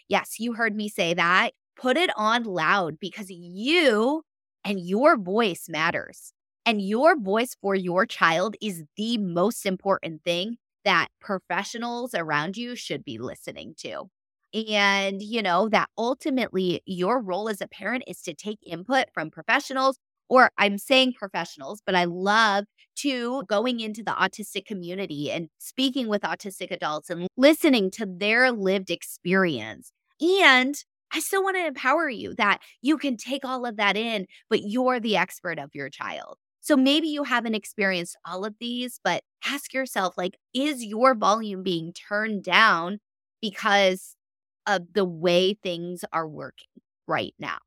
Yes, 0.08 0.40
you 0.40 0.54
heard 0.54 0.76
me 0.76 0.90
say 0.90 1.14
that. 1.14 1.52
Put 1.76 1.98
it 1.98 2.10
on 2.16 2.44
loud 2.44 3.00
because 3.00 3.30
you 3.30 4.24
and 4.64 4.80
your 4.80 5.18
voice 5.18 5.66
matters. 5.68 6.32
And 6.66 6.82
your 6.82 7.18
voice 7.20 7.56
for 7.62 7.76
your 7.76 8.06
child 8.06 8.56
is 8.62 8.84
the 8.98 9.18
most 9.20 9.66
important 9.66 10.24
thing 10.24 10.58
that 10.84 11.10
professionals 11.22 12.14
around 12.16 12.58
you 12.58 12.76
should 12.76 13.04
be 13.04 13.18
listening 13.18 13.76
to. 13.80 14.06
And, 14.54 15.22
you 15.22 15.42
know, 15.42 15.68
that 15.70 15.90
ultimately 15.98 16.82
your 16.86 17.22
role 17.22 17.50
as 17.50 17.62
a 17.62 17.68
parent 17.68 18.04
is 18.08 18.22
to 18.22 18.34
take 18.34 18.60
input 18.66 19.06
from 19.14 19.30
professionals, 19.30 19.98
or 20.30 20.50
I'm 20.58 20.78
saying 20.78 21.14
professionals, 21.14 21.82
but 21.86 21.94
I 21.94 22.06
love 22.06 22.66
to 23.00 23.44
going 23.50 23.80
into 23.80 24.02
the 24.02 24.12
autistic 24.12 24.66
community 24.66 25.30
and 25.30 25.50
speaking 25.60 26.08
with 26.08 26.22
autistic 26.22 26.72
adults 26.72 27.10
and 27.10 27.28
listening 27.36 27.92
to 27.92 28.06
their 28.08 28.52
lived 28.52 28.90
experience. 28.90 29.92
And 30.22 30.74
I 31.12 31.20
still 31.20 31.44
want 31.44 31.58
to 31.58 31.66
empower 31.68 32.10
you 32.10 32.34
that 32.36 32.60
you 32.82 32.98
can 32.98 33.18
take 33.18 33.44
all 33.46 33.66
of 33.66 33.78
that 33.78 33.98
in, 33.98 34.26
but 34.50 34.62
you're 34.64 35.00
the 35.00 35.18
expert 35.18 35.60
of 35.60 35.72
your 35.74 35.90
child. 35.90 36.38
So 36.66 36.76
maybe 36.76 37.08
you 37.08 37.26
haven't 37.26 37.54
experienced 37.54 38.18
all 38.26 38.44
of 38.44 38.56
these, 38.60 39.00
but 39.04 39.22
ask 39.46 39.72
yourself 39.72 40.16
like, 40.18 40.36
is 40.52 40.84
your 40.84 41.14
volume 41.14 41.62
being 41.62 41.94
turned 41.94 42.44
down 42.44 43.02
because 43.40 44.16
of 44.66 44.94
the 44.94 45.06
way 45.06 45.54
things 45.54 46.04
are 46.12 46.28
working 46.28 46.82
right 47.08 47.36
now? 47.38 47.60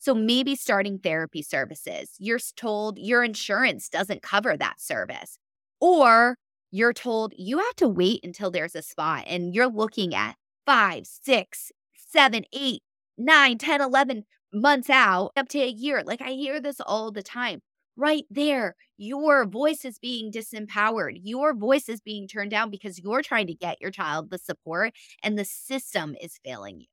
So 0.00 0.14
maybe 0.14 0.56
starting 0.56 0.98
therapy 0.98 1.42
services, 1.42 2.16
you're 2.18 2.40
told 2.56 2.98
your 2.98 3.22
insurance 3.22 3.88
doesn't 3.88 4.22
cover 4.22 4.56
that 4.56 4.80
service, 4.80 5.38
or 5.80 6.36
you're 6.72 6.92
told 6.92 7.32
you 7.36 7.58
have 7.58 7.76
to 7.76 7.88
wait 7.88 8.18
until 8.24 8.50
there's 8.50 8.74
a 8.74 8.82
spot 8.82 9.26
and 9.28 9.54
you're 9.54 9.68
looking 9.70 10.12
at 10.12 10.34
five, 10.66 11.06
six, 11.06 11.70
seven, 11.94 12.44
eight, 12.52 12.82
nine, 13.16 13.58
10, 13.58 13.80
11 13.80 14.24
months 14.52 14.90
out, 14.90 15.30
up 15.36 15.48
to 15.50 15.60
a 15.60 15.68
year. 15.68 16.02
Like 16.04 16.20
I 16.20 16.30
hear 16.32 16.60
this 16.60 16.80
all 16.80 17.12
the 17.12 17.22
time. 17.22 17.62
Right 18.00 18.24
there, 18.30 18.76
your 18.96 19.44
voice 19.44 19.84
is 19.84 19.98
being 19.98 20.32
disempowered. 20.32 21.20
Your 21.22 21.52
voice 21.52 21.86
is 21.86 22.00
being 22.00 22.26
turned 22.26 22.50
down 22.50 22.70
because 22.70 22.98
you're 22.98 23.20
trying 23.20 23.46
to 23.48 23.54
get 23.54 23.78
your 23.78 23.90
child 23.90 24.30
the 24.30 24.38
support 24.38 24.94
and 25.22 25.38
the 25.38 25.44
system 25.44 26.16
is 26.18 26.40
failing 26.42 26.80
you. 26.80 26.86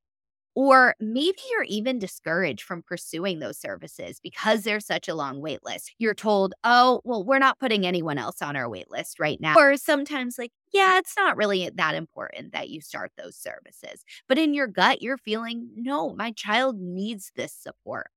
Or 0.54 0.96
maybe 1.00 1.38
you're 1.50 1.64
even 1.64 1.98
discouraged 1.98 2.64
from 2.64 2.84
pursuing 2.84 3.40
those 3.40 3.58
services 3.58 4.20
because 4.22 4.64
there's 4.64 4.86
such 4.86 5.08
a 5.08 5.16
long 5.16 5.40
wait 5.40 5.64
list. 5.64 5.94
You're 5.98 6.14
told, 6.14 6.54
oh, 6.66 7.00
well, 7.06 7.24
we're 7.24 7.40
not 7.40 7.60
putting 7.60 7.88
anyone 7.88 8.18
else 8.18 8.42
on 8.42 8.58
our 8.58 8.68
wait 8.68 8.92
list 8.92 9.18
right 9.18 9.40
now. 9.40 9.56
Or 9.56 9.78
sometimes, 9.78 10.38
like, 10.38 10.52
yeah, 10.74 10.98
it's 10.98 11.16
not 11.16 11.38
really 11.38 11.70
that 11.74 11.96
important 11.96 12.52
that 12.52 12.68
you 12.68 12.82
start 12.82 13.14
those 13.18 13.38
services. 13.38 14.04
But 14.28 14.40
in 14.40 14.54
your 14.54 14.68
gut, 14.68 15.02
you're 15.02 15.18
feeling, 15.18 15.70
no, 15.78 16.14
my 16.16 16.32
child 16.32 16.82
needs 16.82 17.32
this 17.34 17.54
support 17.54 18.10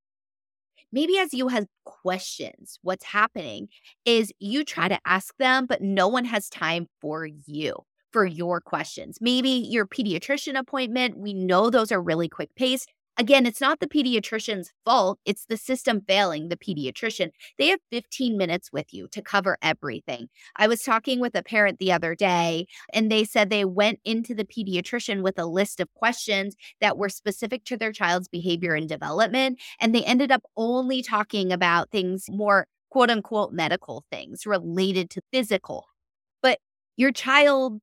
maybe 0.93 1.19
as 1.19 1.33
you 1.33 1.49
have 1.49 1.67
questions, 1.85 2.79
what's 2.83 3.05
happening 3.05 3.69
is 4.05 4.33
you 4.39 4.65
try 4.65 4.89
to 4.89 4.99
ask 5.05 5.37
them, 5.39 5.67
but 5.67 5.83
no 5.83 6.09
one 6.09 6.25
has 6.25 6.49
time 6.49 6.87
for 7.01 7.27
you 7.27 7.75
for 8.13 8.27
your 8.27 8.61
questions. 8.61 9.19
Maybe 9.21 9.51
your 9.51 9.87
pediatrician 9.87 10.59
appointment, 10.59 11.17
we 11.17 11.33
know 11.33 11.71
those 11.71 11.93
are 11.93 12.03
really 12.03 12.29
quick 12.29 12.51
paced. 12.57 12.91
Again, 13.19 13.45
it's 13.45 13.61
not 13.61 13.81
the 13.81 13.87
pediatrician's 13.87 14.73
fault. 14.85 15.19
It's 15.27 15.45
the 15.45 15.59
system 15.59 16.01
failing 16.09 16.49
the 16.49 16.57
pediatrician. 16.57 17.31
They 17.59 17.67
have 17.69 17.81
15 17.91 18.37
minutes 18.37 18.73
with 18.73 18.95
you 18.95 19.09
to 19.09 19.21
cover 19.21 19.59
everything. 19.61 20.29
I 20.57 20.69
was 20.69 20.83
talking 20.83 21.21
with 21.21 21.35
a 21.35 21.43
parent 21.43 21.79
the 21.79 21.93
other 21.93 22.15
day, 22.15 22.67
and 22.95 23.11
they 23.13 23.25
said 23.25 23.51
they 23.51 23.67
went 23.67 24.01
into 24.05 24.35
the 24.35 24.47
pediatrician 24.47 25.23
with 25.23 25.39
a 25.39 25.45
list 25.45 25.81
of 25.81 25.93
questions 25.93 26.57
that 26.81 26.97
were 26.97 27.11
specific 27.11 27.65
to 27.65 27.77
their 27.77 27.93
child's 27.93 28.29
behavior 28.29 28.75
and 28.75 28.89
development. 28.89 29.61
And 29.81 29.95
they 29.95 30.05
ended 30.05 30.33
up 30.33 30.43
only 30.57 31.03
talking 31.03 31.53
about 31.53 31.91
things 31.91 32.25
more 32.31 32.67
quote 32.91 33.11
unquote 33.11 33.53
medical 33.53 34.05
things 34.11 34.47
related 34.47 35.11
to 35.11 35.23
physical. 35.33 35.87
But 36.43 36.59
your 36.97 37.13
child's 37.13 37.83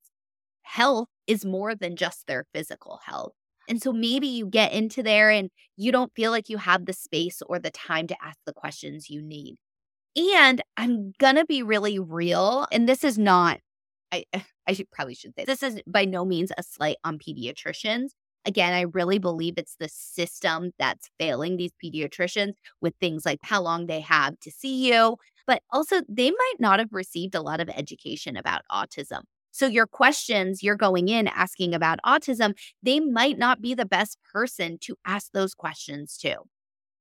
health 0.63 1.09
is 1.27 1.45
more 1.45 1.75
than 1.75 1.95
just 1.95 2.27
their 2.27 2.45
physical 2.53 2.99
health. 3.05 3.33
And 3.67 3.81
so 3.81 3.91
maybe 3.91 4.27
you 4.27 4.47
get 4.47 4.73
into 4.73 5.03
there 5.03 5.29
and 5.29 5.49
you 5.75 5.91
don't 5.91 6.13
feel 6.15 6.31
like 6.31 6.49
you 6.49 6.57
have 6.57 6.85
the 6.85 6.93
space 6.93 7.41
or 7.45 7.59
the 7.59 7.71
time 7.71 8.07
to 8.07 8.17
ask 8.23 8.37
the 8.45 8.53
questions 8.53 9.09
you 9.09 9.21
need. 9.21 9.57
And 10.15 10.61
I'm 10.77 11.13
going 11.19 11.35
to 11.35 11.45
be 11.45 11.61
really 11.63 11.99
real. 11.99 12.67
And 12.71 12.89
this 12.89 13.03
is 13.03 13.17
not, 13.17 13.59
I, 14.11 14.25
eh, 14.33 14.41
I 14.67 14.73
should 14.73 14.89
probably 14.91 15.15
should 15.15 15.33
say, 15.35 15.45
this 15.45 15.63
is 15.63 15.81
by 15.85 16.05
no 16.05 16.25
means 16.25 16.51
a 16.57 16.63
slight 16.63 16.97
on 17.03 17.19
pediatricians. 17.19 18.09
Again, 18.45 18.73
I 18.73 18.81
really 18.81 19.19
believe 19.19 19.55
it's 19.57 19.75
the 19.79 19.89
system 19.89 20.71
that's 20.79 21.09
failing 21.19 21.57
these 21.57 21.71
pediatricians 21.83 22.53
with 22.81 22.93
things 22.99 23.25
like 23.25 23.39
how 23.43 23.61
long 23.61 23.87
they 23.87 23.99
have 24.01 24.39
to 24.39 24.51
see 24.51 24.87
you, 24.91 25.17
but 25.45 25.61
also 25.71 26.01
they 26.07 26.31
might 26.31 26.55
not 26.59 26.79
have 26.79 26.93
received 26.93 27.35
a 27.35 27.41
lot 27.41 27.59
of 27.59 27.69
education 27.69 28.37
about 28.37 28.61
autism. 28.71 29.23
So, 29.57 29.65
your 29.65 29.87
questions 29.87 30.61
you're 30.61 30.75
going 30.75 31.09
in 31.09 31.27
asking 31.29 31.73
about 31.73 31.97
autism, 32.05 32.53
they 32.83 32.99
might 32.99 33.39
not 33.39 33.59
be 33.59 33.73
the 33.73 33.87
best 33.87 34.19
person 34.31 34.77
to 34.81 34.95
ask 35.03 35.31
those 35.31 35.55
questions 35.55 36.15
to. 36.19 36.35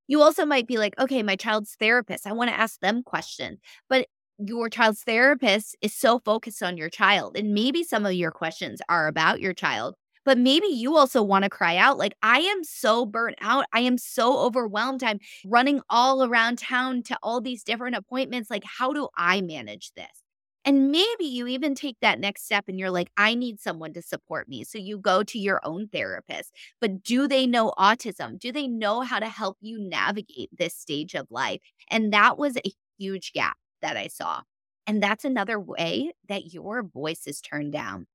You 0.08 0.22
also 0.22 0.46
might 0.46 0.66
be 0.66 0.78
like, 0.78 0.98
okay, 0.98 1.22
my 1.22 1.36
child's 1.36 1.76
therapist, 1.78 2.26
I 2.26 2.32
want 2.32 2.48
to 2.48 2.58
ask 2.58 2.80
them 2.80 3.02
questions. 3.02 3.58
But 3.90 4.06
your 4.38 4.70
child's 4.70 5.02
therapist 5.02 5.76
is 5.82 5.94
so 5.94 6.18
focused 6.20 6.62
on 6.62 6.78
your 6.78 6.88
child. 6.88 7.36
And 7.36 7.52
maybe 7.52 7.84
some 7.84 8.06
of 8.06 8.14
your 8.14 8.30
questions 8.30 8.80
are 8.88 9.06
about 9.06 9.42
your 9.42 9.52
child, 9.52 9.94
but 10.24 10.38
maybe 10.38 10.66
you 10.68 10.96
also 10.96 11.22
want 11.22 11.42
to 11.44 11.50
cry 11.50 11.76
out, 11.76 11.98
like, 11.98 12.14
I 12.22 12.38
am 12.38 12.64
so 12.64 13.04
burnt 13.04 13.36
out. 13.42 13.66
I 13.74 13.80
am 13.80 13.98
so 13.98 14.38
overwhelmed. 14.38 15.04
I'm 15.04 15.20
running 15.44 15.82
all 15.90 16.24
around 16.24 16.56
town 16.58 17.02
to 17.04 17.18
all 17.22 17.42
these 17.42 17.62
different 17.62 17.96
appointments. 17.96 18.48
Like, 18.50 18.64
how 18.64 18.94
do 18.94 19.08
I 19.14 19.42
manage 19.42 19.92
this? 19.94 20.25
And 20.66 20.90
maybe 20.90 21.24
you 21.24 21.46
even 21.46 21.76
take 21.76 21.96
that 22.02 22.18
next 22.18 22.44
step 22.44 22.64
and 22.66 22.76
you're 22.78 22.90
like, 22.90 23.10
I 23.16 23.36
need 23.36 23.60
someone 23.60 23.92
to 23.92 24.02
support 24.02 24.48
me. 24.48 24.64
So 24.64 24.78
you 24.78 24.98
go 24.98 25.22
to 25.22 25.38
your 25.38 25.60
own 25.62 25.86
therapist. 25.86 26.52
But 26.80 27.04
do 27.04 27.28
they 27.28 27.46
know 27.46 27.72
autism? 27.78 28.38
Do 28.40 28.50
they 28.50 28.66
know 28.66 29.02
how 29.02 29.20
to 29.20 29.28
help 29.28 29.58
you 29.60 29.78
navigate 29.78 30.50
this 30.52 30.74
stage 30.74 31.14
of 31.14 31.28
life? 31.30 31.60
And 31.88 32.12
that 32.12 32.36
was 32.36 32.56
a 32.56 32.72
huge 32.98 33.32
gap 33.32 33.56
that 33.80 33.96
I 33.96 34.08
saw. 34.08 34.42
And 34.88 35.00
that's 35.00 35.24
another 35.24 35.60
way 35.60 36.12
that 36.28 36.52
your 36.52 36.82
voice 36.82 37.28
is 37.28 37.40
turned 37.40 37.72
down. 37.72 38.06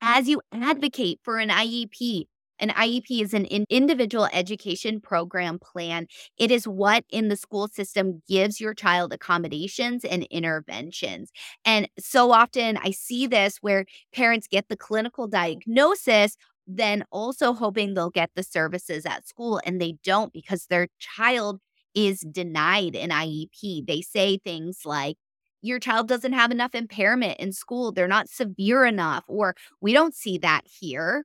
As 0.00 0.28
you 0.28 0.42
advocate 0.52 1.20
for 1.22 1.38
an 1.38 1.50
IEP, 1.50 2.26
an 2.58 2.70
IEP 2.70 3.22
is 3.22 3.34
an 3.34 3.44
individual 3.46 4.28
education 4.32 5.00
program 5.00 5.58
plan. 5.58 6.06
It 6.38 6.50
is 6.50 6.66
what 6.66 7.04
in 7.10 7.28
the 7.28 7.36
school 7.36 7.68
system 7.68 8.22
gives 8.28 8.60
your 8.60 8.74
child 8.74 9.12
accommodations 9.12 10.04
and 10.04 10.24
interventions. 10.24 11.30
And 11.64 11.88
so 11.98 12.32
often 12.32 12.78
I 12.78 12.90
see 12.90 13.26
this 13.26 13.58
where 13.60 13.84
parents 14.14 14.46
get 14.46 14.68
the 14.68 14.76
clinical 14.76 15.26
diagnosis, 15.26 16.36
then 16.66 17.04
also 17.10 17.52
hoping 17.52 17.94
they'll 17.94 18.10
get 18.10 18.30
the 18.34 18.42
services 18.42 19.06
at 19.06 19.26
school, 19.26 19.60
and 19.64 19.80
they 19.80 19.96
don't 20.04 20.32
because 20.32 20.66
their 20.66 20.88
child 20.98 21.60
is 21.94 22.20
denied 22.20 22.94
an 22.94 23.10
IEP. 23.10 23.86
They 23.86 24.02
say 24.02 24.38
things 24.38 24.80
like, 24.84 25.16
your 25.60 25.80
child 25.80 26.06
doesn't 26.06 26.34
have 26.34 26.52
enough 26.52 26.74
impairment 26.74 27.40
in 27.40 27.52
school. 27.52 27.90
They're 27.90 28.06
not 28.06 28.28
severe 28.28 28.84
enough, 28.84 29.24
or 29.26 29.56
we 29.80 29.92
don't 29.92 30.14
see 30.14 30.38
that 30.38 30.62
here. 30.64 31.24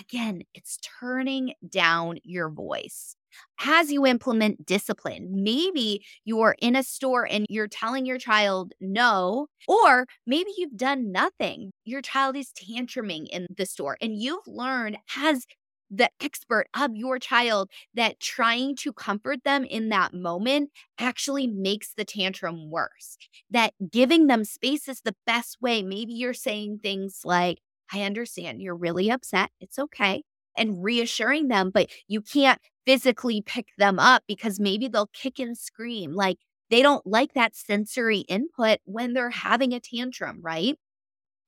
Again, 0.00 0.42
it's 0.54 0.78
turning 1.00 1.52
down 1.68 2.18
your 2.24 2.48
voice. 2.48 3.14
As 3.64 3.92
you 3.92 4.06
implement 4.06 4.66
discipline, 4.66 5.28
maybe 5.42 6.04
you're 6.24 6.56
in 6.60 6.76
a 6.76 6.82
store 6.82 7.26
and 7.30 7.46
you're 7.48 7.68
telling 7.68 8.04
your 8.06 8.18
child 8.18 8.72
no, 8.80 9.46
or 9.68 10.06
maybe 10.26 10.50
you've 10.56 10.76
done 10.76 11.12
nothing. 11.12 11.72
Your 11.84 12.02
child 12.02 12.36
is 12.36 12.52
tantruming 12.52 13.28
in 13.28 13.46
the 13.56 13.66
store, 13.66 13.96
and 14.00 14.16
you've 14.20 14.46
learned 14.46 14.98
as 15.16 15.46
the 15.90 16.10
expert 16.22 16.66
of 16.74 16.90
your 16.94 17.18
child 17.18 17.70
that 17.94 18.18
trying 18.18 18.74
to 18.76 18.92
comfort 18.94 19.44
them 19.44 19.64
in 19.64 19.90
that 19.90 20.14
moment 20.14 20.70
actually 20.98 21.46
makes 21.46 21.92
the 21.94 22.04
tantrum 22.04 22.70
worse. 22.70 23.18
That 23.50 23.74
giving 23.90 24.26
them 24.26 24.44
space 24.44 24.88
is 24.88 25.02
the 25.02 25.14
best 25.26 25.58
way. 25.60 25.82
Maybe 25.82 26.14
you're 26.14 26.32
saying 26.34 26.80
things 26.82 27.20
like, 27.24 27.58
I 27.92 28.02
understand 28.02 28.60
you're 28.62 28.76
really 28.76 29.10
upset. 29.10 29.50
It's 29.60 29.78
okay. 29.78 30.22
And 30.56 30.82
reassuring 30.82 31.48
them, 31.48 31.70
but 31.70 31.90
you 32.08 32.20
can't 32.20 32.60
physically 32.86 33.42
pick 33.42 33.68
them 33.78 33.98
up 33.98 34.22
because 34.26 34.60
maybe 34.60 34.88
they'll 34.88 35.10
kick 35.12 35.38
and 35.38 35.56
scream. 35.56 36.12
Like 36.12 36.38
they 36.70 36.82
don't 36.82 37.06
like 37.06 37.34
that 37.34 37.54
sensory 37.56 38.20
input 38.20 38.78
when 38.84 39.12
they're 39.14 39.30
having 39.30 39.72
a 39.72 39.80
tantrum, 39.80 40.40
right? 40.42 40.76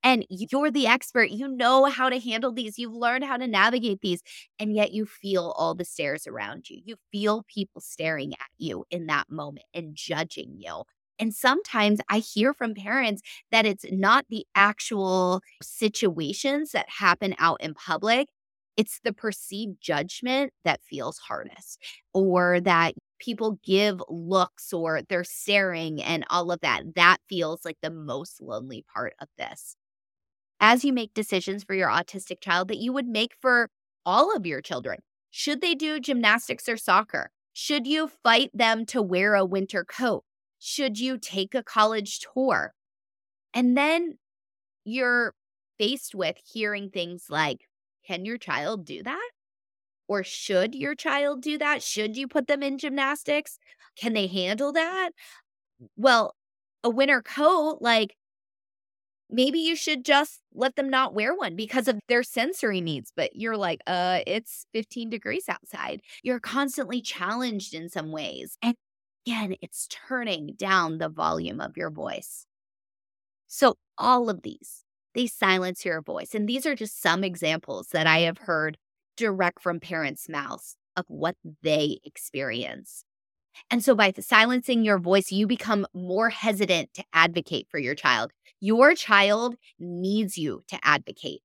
And 0.03 0.27
you're 0.29 0.71
the 0.71 0.87
expert. 0.87 1.31
You 1.31 1.49
know 1.49 1.87
how 1.87 2.11
to 2.11 2.21
handle 2.21 2.53
these. 2.53 2.79
You've 2.79 2.93
learned 2.95 3.25
how 3.25 3.39
to 3.39 3.47
navigate 3.47 4.01
these. 4.03 4.23
And 4.59 4.75
yet 4.75 4.93
you 4.93 5.07
feel 5.07 5.55
all 5.57 5.75
the 5.75 5.85
stares 5.85 6.27
around 6.27 6.69
you. 6.69 6.81
You 6.85 6.97
feel 7.11 7.45
people 7.53 7.81
staring 7.81 8.35
at 8.35 8.51
you 8.59 8.85
in 8.91 9.07
that 9.07 9.31
moment 9.31 9.67
and 9.75 9.95
judging 9.95 10.57
you. 10.59 10.83
And 11.19 11.35
sometimes 11.35 12.01
I 12.09 12.19
hear 12.19 12.53
from 12.53 12.75
parents 12.75 13.23
that 13.53 13.67
it's 13.67 13.85
not 13.91 14.27
the 14.29 14.47
actual 14.55 15.41
situations 15.63 16.73
that 16.73 16.89
happen 16.89 17.35
out 17.39 17.61
in 17.61 17.75
public, 17.75 18.29
it's 18.77 19.01
the 19.05 19.13
perceived 19.13 19.77
judgment 19.81 20.53
that 20.65 20.83
feels 20.83 21.19
hardest, 21.19 21.79
or 22.13 22.61
that 22.63 22.95
people 23.21 23.59
give 23.65 24.03
looks 24.09 24.73
or 24.73 25.03
they're 25.09 25.23
staring 25.25 26.03
and 26.03 26.25
all 26.29 26.51
of 26.51 26.61
that. 26.61 26.83
That 26.97 27.19
feels 27.29 27.65
like 27.65 27.77
the 27.83 27.91
most 27.91 28.41
lonely 28.43 28.85
part 28.93 29.15
of 29.21 29.29
this. 29.39 29.77
As 30.61 30.85
you 30.85 30.93
make 30.93 31.15
decisions 31.15 31.65
for 31.65 31.75
your 31.75 31.89
autistic 31.89 32.41
child 32.41 32.69
that 32.69 32.79
you 32.79 32.93
would 32.93 33.07
make 33.07 33.35
for 33.41 33.71
all 34.07 34.35
of 34.35 34.47
your 34.47 34.61
children, 34.61 35.01
should 35.31 35.61
they 35.61 35.75
do 35.75 36.01
gymnastics 36.01 36.69
or 36.69 36.77
soccer? 36.77 37.31
Should 37.53 37.87
you 37.87 38.09
fight 38.09 38.51
them 38.55 38.87
to 38.87 39.03
wear 39.03 39.35
a 39.35 39.45
winter 39.45 39.85
coat? 39.85 40.25
Should 40.59 40.99
you 40.99 41.19
take 41.19 41.55
a 41.55 41.63
college 41.63 42.21
tour? 42.21 42.73
And 43.53 43.77
then 43.77 44.19
you're 44.85 45.35
faced 45.79 46.15
with 46.15 46.37
hearing 46.45 46.91
things 46.91 47.27
like, 47.31 47.59
can 48.07 48.25
your 48.25 48.39
child 48.39 48.85
do 48.85 49.03
that? 49.03 49.31
Or 50.09 50.23
should 50.23 50.75
your 50.75 50.95
child 50.95 51.43
do 51.43 51.59
that? 51.59 51.83
Should 51.83 52.17
you 52.17 52.29
put 52.29 52.47
them 52.47 52.63
in 52.63 52.79
gymnastics? 52.79 53.59
Can 53.97 54.13
they 54.13 54.27
handle 54.27 54.73
that? 54.73 55.11
Well, 55.97 56.35
a 56.83 56.91
winter 56.91 57.23
coat, 57.23 57.79
like 57.81 58.17
maybe 59.31 59.59
you 59.59 59.77
should 59.77 60.05
just 60.05 60.41
let 60.55 60.77
them 60.77 60.91
not 60.91 61.15
wear 61.15 61.35
one 61.35 61.57
because 61.57 61.89
of 61.89 61.99
their 62.09 62.23
sensory 62.23 62.81
needs. 62.81 63.13
But 63.17 63.35
you're 63.35 63.57
like, 63.57 63.81
uh, 63.87 64.21
it's 64.27 64.67
15 64.73 65.11
degrees 65.11 65.49
outside. 65.49 66.01
You're 66.23 66.41
constantly 66.41 67.01
challenged 67.01 67.75
in 67.75 67.89
some 67.89 68.13
ways. 68.13 68.59
And 68.63 68.75
again, 69.27 69.57
it's 69.63 69.89
turning 69.89 70.55
down 70.57 70.99
the 70.99 71.09
volume 71.09 71.61
of 71.61 71.77
your 71.77 71.91
voice. 71.91 72.47
So, 73.47 73.77
all 73.97 74.29
of 74.29 74.43
these, 74.43 74.85
they 75.15 75.27
silence 75.27 75.85
your 75.85 76.03
voice. 76.03 76.35
And 76.35 76.49
these 76.49 76.67
are 76.67 76.75
just 76.75 77.01
some 77.01 77.23
examples 77.23 77.89
that 77.89 78.07
I 78.07 78.21
have 78.21 78.39
heard 78.39 78.77
direct 79.17 79.63
from 79.63 79.81
parents' 79.81 80.29
mouths 80.29 80.77
of 80.97 81.05
what 81.09 81.37
they 81.63 81.99
experience. 82.05 83.05
And 83.71 83.85
so, 83.85 83.95
by 83.95 84.13
silencing 84.19 84.85
your 84.85 84.99
voice, 84.99 85.31
you 85.31 85.47
become 85.47 85.87
more 85.95 86.31
hesitant 86.31 86.93
to 86.95 87.05
advocate 87.13 87.69
for 87.71 87.79
your 87.79 87.95
child. 87.95 88.33
Your 88.61 88.95
child 88.95 89.57
needs 89.79 90.37
you 90.37 90.65
to 90.69 90.79
advocate. 90.83 91.41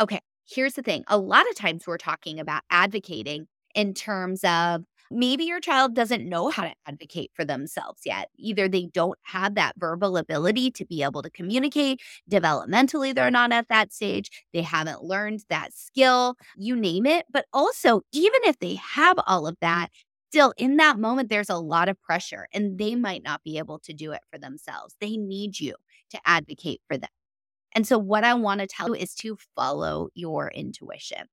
Okay, 0.00 0.20
here's 0.48 0.74
the 0.74 0.82
thing 0.82 1.04
a 1.08 1.18
lot 1.18 1.48
of 1.50 1.56
times 1.56 1.86
we're 1.86 1.98
talking 1.98 2.38
about 2.38 2.62
advocating 2.70 3.48
in 3.74 3.94
terms 3.94 4.44
of 4.44 4.84
maybe 5.10 5.44
your 5.44 5.60
child 5.60 5.94
doesn't 5.94 6.28
know 6.28 6.50
how 6.50 6.64
to 6.64 6.74
advocate 6.86 7.30
for 7.34 7.44
themselves 7.44 8.02
yet. 8.04 8.28
Either 8.36 8.68
they 8.68 8.86
don't 8.86 9.18
have 9.22 9.54
that 9.54 9.74
verbal 9.78 10.16
ability 10.16 10.70
to 10.72 10.84
be 10.84 11.02
able 11.02 11.22
to 11.22 11.30
communicate, 11.30 12.00
developmentally, 12.30 13.14
they're 13.14 13.30
not 13.30 13.52
at 13.52 13.68
that 13.68 13.92
stage, 13.92 14.30
they 14.52 14.62
haven't 14.62 15.04
learned 15.04 15.44
that 15.48 15.72
skill, 15.74 16.36
you 16.56 16.76
name 16.76 17.06
it. 17.06 17.26
But 17.30 17.46
also, 17.52 18.02
even 18.12 18.40
if 18.44 18.58
they 18.58 18.74
have 18.76 19.16
all 19.26 19.46
of 19.46 19.56
that, 19.60 19.88
still 20.30 20.52
in 20.56 20.76
that 20.76 20.98
moment, 20.98 21.30
there's 21.30 21.50
a 21.50 21.56
lot 21.56 21.88
of 21.88 22.00
pressure 22.02 22.48
and 22.52 22.78
they 22.78 22.94
might 22.94 23.22
not 23.22 23.42
be 23.44 23.58
able 23.58 23.78
to 23.80 23.92
do 23.92 24.12
it 24.12 24.20
for 24.30 24.38
themselves. 24.38 24.94
They 25.00 25.16
need 25.16 25.58
you 25.58 25.74
to 26.10 26.20
advocate 26.24 26.80
for 26.88 26.96
them. 26.98 27.10
And 27.74 27.86
so, 27.86 27.98
what 27.98 28.24
I 28.24 28.34
want 28.34 28.60
to 28.60 28.66
tell 28.66 28.88
you 28.88 28.94
is 28.94 29.14
to 29.16 29.38
follow 29.56 30.08
your 30.14 30.48
intuition. 30.48 31.26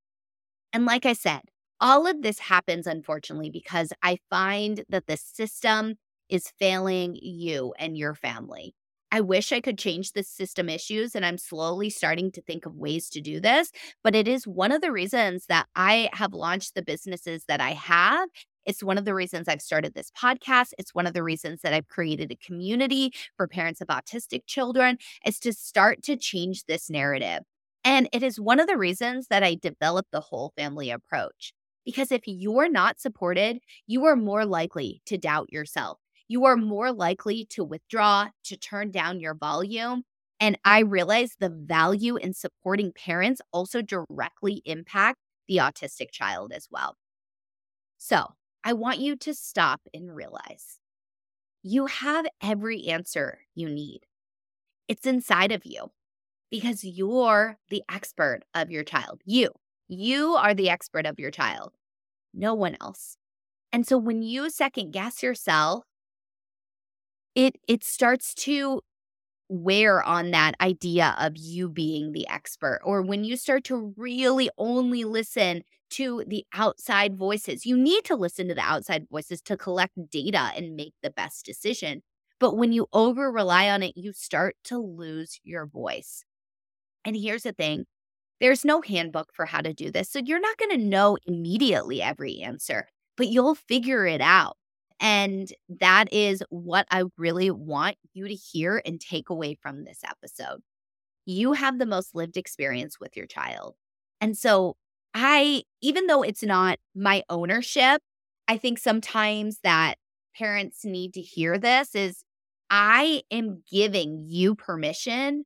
And 0.74 0.86
like 0.86 1.06
I 1.06 1.14
said, 1.14 1.42
all 1.80 2.08
of 2.08 2.22
this 2.22 2.40
happens, 2.40 2.88
unfortunately, 2.88 3.50
because 3.50 3.92
I 4.02 4.20
find 4.30 4.84
that 4.90 5.08
the 5.08 5.18
system 5.18 5.96
is 6.30 6.52
failing 6.58 7.18
you 7.22 7.74
and 7.78 7.98
your 7.98 8.16
family. 8.16 8.74
I 9.12 9.22
wish 9.22 9.52
I 9.52 9.62
could 9.62 9.78
change 9.78 10.12
the 10.12 10.24
system 10.24 10.68
issues, 10.68 11.16
and 11.16 11.26
I'm 11.26 11.38
slowly 11.38 11.90
starting 11.90 12.32
to 12.34 12.42
think 12.42 12.66
of 12.66 12.76
ways 12.76 13.10
to 13.12 13.22
do 13.22 13.40
this. 13.40 13.72
But 14.04 14.16
it 14.16 14.28
is 14.28 14.48
one 14.48 14.72
of 14.72 14.82
the 14.82 14.92
reasons 14.92 15.46
that 15.48 15.68
I 15.76 16.10
have 16.14 16.34
launched 16.34 16.76
the 16.76 16.82
businesses 16.82 17.46
that 17.48 17.62
I 17.62 17.72
have. 17.72 18.28
It's 18.66 18.84
one 18.84 18.98
of 18.98 19.06
the 19.06 19.14
reasons 19.14 19.48
I've 19.48 19.62
started 19.62 19.94
this 19.94 20.12
podcast. 20.12 20.72
It's 20.80 20.96
one 20.96 21.06
of 21.06 21.14
the 21.14 21.24
reasons 21.24 21.62
that 21.62 21.74
I've 21.74 21.88
created 21.88 22.32
a 22.32 22.36
community 22.36 23.14
for 23.38 23.48
parents 23.48 23.80
of 23.80 23.88
autistic 23.88 24.42
children, 24.48 24.98
is 25.26 25.40
to 25.42 25.54
start 25.54 26.02
to 26.04 26.18
change 26.18 26.66
this 26.66 26.90
narrative. 26.90 27.44
And 27.84 28.10
it 28.12 28.24
is 28.24 28.40
one 28.40 28.60
of 28.60 28.68
the 28.68 28.78
reasons 28.78 29.28
that 29.28 29.44
I 29.44 29.56
developed 29.56 30.12
the 30.12 30.20
whole 30.20 30.52
family 30.58 30.90
approach. 30.90 31.54
Because 31.86 32.12
if 32.12 32.24
you're 32.26 32.70
not 32.70 33.00
supported, 33.00 33.60
you 33.86 34.06
are 34.06 34.16
more 34.16 34.46
likely 34.46 35.02
to 35.06 35.18
doubt 35.18 35.54
yourself. 35.54 36.00
You 36.28 36.46
are 36.46 36.58
more 36.58 36.92
likely 36.92 37.46
to 37.52 37.64
withdraw, 37.64 38.30
to 38.46 38.58
turn 38.58 38.92
down 38.92 39.20
your 39.20 39.36
volume. 39.36 40.04
And 40.40 40.58
I 40.66 40.80
realize 40.80 41.36
the 41.40 41.50
value 41.50 42.18
in 42.18 42.34
supporting 42.34 42.92
parents 42.92 43.42
also 43.54 43.82
directly 43.82 44.62
impact 44.66 45.20
the 45.48 45.58
autistic 45.58 46.12
child 46.12 46.52
as 46.52 46.68
well. 46.72 46.98
So 47.98 48.34
I 48.64 48.74
want 48.74 49.00
you 49.00 49.16
to 49.18 49.34
stop 49.36 49.82
and 49.94 50.14
realize 50.16 50.80
you 51.62 51.86
have 51.86 52.26
every 52.42 52.88
answer 52.88 53.40
you 53.54 53.70
need. 53.70 54.02
It's 54.88 55.06
inside 55.06 55.52
of 55.52 55.66
you 55.66 55.92
because 56.52 56.84
you're 56.84 57.58
the 57.70 57.84
expert 57.90 58.42
of 58.54 58.72
your 58.72 58.84
child. 58.84 59.22
You, 59.26 59.50
you 59.88 60.36
are 60.36 60.54
the 60.54 60.70
expert 60.70 61.06
of 61.06 61.20
your 61.20 61.32
child, 61.32 61.74
no 62.34 62.54
one 62.54 62.78
else. 62.82 63.18
And 63.74 63.88
so 63.88 63.98
when 63.98 64.24
you 64.24 64.50
second 64.50 64.92
guess 64.92 65.24
yourself, 65.24 65.86
it 67.36 67.56
it 67.68 67.84
starts 67.84 68.34
to 68.34 68.82
wear 69.50 70.04
on 70.04 70.32
that 70.32 70.56
idea 70.62 71.16
of 71.20 71.34
you 71.38 71.70
being 71.70 72.14
the 72.14 72.28
expert 72.30 72.82
or 72.84 73.02
when 73.02 73.24
you 73.24 73.38
start 73.38 73.64
to 73.66 73.94
really 73.98 74.50
only 74.58 75.04
listen 75.06 75.64
to 75.92 76.24
the 76.28 76.46
outside 76.54 77.18
voices. 77.18 77.66
You 77.66 77.78
need 77.78 78.06
to 78.06 78.16
listen 78.16 78.48
to 78.50 78.56
the 78.56 78.62
outside 78.62 79.08
voices 79.12 79.42
to 79.44 79.58
collect 79.58 79.94
data 80.12 80.52
and 80.58 80.76
make 80.76 80.94
the 81.04 81.12
best 81.12 81.46
decision. 81.46 82.04
But 82.40 82.58
when 82.58 82.74
you 82.74 82.88
over 82.94 83.32
rely 83.32 83.70
on 83.70 83.84
it, 83.84 83.98
you 83.98 84.14
start 84.14 84.56
to 84.66 84.80
lose 84.80 85.40
your 85.44 85.68
voice. 85.68 86.26
And 87.06 87.16
here's 87.16 87.44
the 87.44 87.54
thing 87.54 87.86
there's 88.42 88.66
no 88.66 88.82
handbook 88.82 89.30
for 89.34 89.46
how 89.46 89.62
to 89.62 89.74
do 89.74 89.92
this. 89.92 90.10
So 90.10 90.20
you're 90.24 90.40
not 90.40 90.58
going 90.58 90.72
to 90.72 90.86
know 90.86 91.18
immediately 91.26 92.02
every 92.02 92.42
answer, 92.42 92.88
but 93.18 93.28
you'll 93.28 93.56
figure 93.56 94.06
it 94.06 94.22
out. 94.22 94.58
And 95.00 95.52
that 95.80 96.12
is 96.14 96.42
what 96.50 96.88
I 96.92 97.04
really 97.18 97.52
want 97.52 97.98
you 98.14 98.28
to 98.28 98.34
hear 98.34 98.82
and 98.86 99.00
take 99.00 99.30
away 99.30 99.58
from 99.62 99.84
this 99.84 100.00
episode. 100.04 100.62
You 101.26 101.54
have 101.54 101.80
the 101.80 101.86
most 101.86 102.16
lived 102.16 102.38
experience 102.38 103.00
with 103.00 103.18
your 103.18 103.26
child. 103.28 103.76
And 104.22 104.38
so, 104.38 104.76
I, 105.14 105.64
even 105.82 106.08
though 106.08 106.24
it's 106.24 106.44
not 106.44 106.78
my 106.94 107.24
ownership, 107.30 108.02
I 108.48 108.58
think 108.58 108.80
sometimes 108.80 109.60
that 109.64 109.96
parents 110.38 110.84
need 110.86 111.14
to 111.14 111.22
hear 111.22 111.58
this 111.58 111.96
is 111.96 112.24
I 112.70 113.24
am 113.32 113.64
giving 113.72 114.20
you 114.20 114.56
permission 114.56 115.46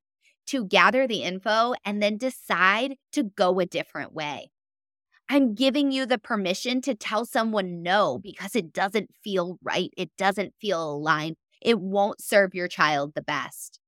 to 0.49 0.65
gather 0.65 1.07
the 1.07 1.23
info 1.23 1.73
and 1.85 2.01
then 2.01 2.17
decide 2.17 2.95
to 3.11 3.23
go 3.23 3.59
a 3.59 3.65
different 3.65 4.13
way. 4.13 4.49
I'm 5.29 5.53
giving 5.53 5.91
you 5.91 6.07
the 6.07 6.17
permission 6.17 6.81
to 6.81 6.95
tell 6.95 7.23
someone 7.23 7.83
no 7.83 8.17
because 8.17 8.55
it 8.55 8.73
doesn't 8.73 9.11
feel 9.23 9.59
right. 9.61 9.91
It 9.95 10.09
doesn't 10.17 10.55
feel 10.59 10.91
aligned. 10.91 11.35
It 11.61 11.79
won't 11.79 12.19
serve 12.19 12.55
your 12.55 12.67
child 12.67 13.13
the 13.13 13.21
best. 13.21 13.79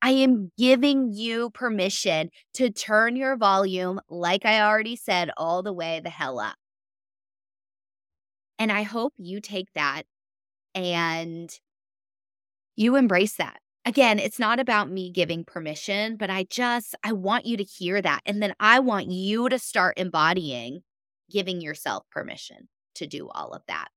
I 0.00 0.10
am 0.10 0.52
giving 0.56 1.12
you 1.12 1.50
permission 1.50 2.30
to 2.54 2.70
turn 2.70 3.16
your 3.16 3.36
volume, 3.36 4.00
like 4.08 4.46
I 4.46 4.60
already 4.60 4.96
said, 4.96 5.30
all 5.36 5.62
the 5.62 5.72
way 5.72 6.00
the 6.02 6.10
hell 6.10 6.38
up. 6.38 6.56
And 8.58 8.72
I 8.72 8.82
hope 8.82 9.12
you 9.18 9.40
take 9.40 9.68
that 9.74 10.04
and 10.74 11.50
you 12.74 12.96
embrace 12.96 13.36
that 13.36 13.58
again, 13.86 14.18
it's 14.18 14.38
not 14.38 14.58
about 14.60 14.90
me 14.90 15.10
giving 15.10 15.44
permission, 15.44 16.16
but 16.16 16.28
I 16.28 16.44
just, 16.50 16.94
I 17.04 17.12
want 17.12 17.46
you 17.46 17.56
to 17.56 17.64
hear 17.64 18.02
that. 18.02 18.20
And 18.26 18.42
then 18.42 18.54
I 18.60 18.80
want 18.80 19.10
you 19.10 19.48
to 19.48 19.58
start 19.58 19.94
embodying 19.96 20.82
giving 21.30 21.60
yourself 21.60 22.04
permission 22.10 22.68
to 22.96 23.06
do 23.06 23.28
all 23.28 23.52
of 23.52 23.62
that. 23.68 23.88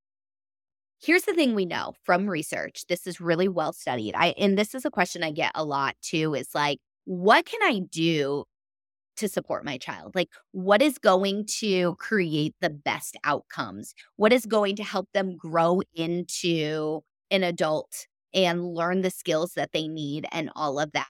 Here's 1.02 1.23
the 1.23 1.34
thing 1.34 1.56
we 1.56 1.65
know 1.65 1.93
from 2.04 2.30
research. 2.30 2.86
This 2.88 3.08
is 3.08 3.21
really 3.21 3.47
well 3.47 3.73
studied. 3.73 4.13
I 4.15 4.34
and 4.38 4.58
this 4.58 4.75
is 4.75 4.86
a 4.86 4.91
question 4.91 5.23
I 5.23 5.32
get 5.32 5.52
a 5.56 5.63
lot 5.63 5.95
too 6.02 6.36
is 6.36 6.49
like 6.54 6.80
what 7.06 7.45
can 7.45 7.62
I 7.63 7.80
do 7.89 8.43
to 9.17 9.30
support 9.30 9.63
my 9.63 9.78
child? 9.78 10.13
Like 10.13 10.30
what 10.52 10.82
is 10.82 10.97
going 10.97 11.45
to 11.60 11.95
create 11.95 12.54
the 12.60 12.69
best 12.69 13.15
outcomes? 13.23 13.93
What 14.17 14.34
is 14.34 14.45
going 14.45 14.75
to 14.78 14.84
help 14.84 15.08
them 15.13 15.38
grow 15.38 15.82
into 15.95 17.02
an 17.32 17.43
adult 17.43 18.08
and 18.34 18.74
learn 18.74 19.02
the 19.02 19.10
skills 19.10 19.54
that 19.54 19.72
they 19.72 19.88
need 19.88 20.28
and 20.32 20.50
all 20.56 20.80
of 20.80 20.92
that. 20.94 21.10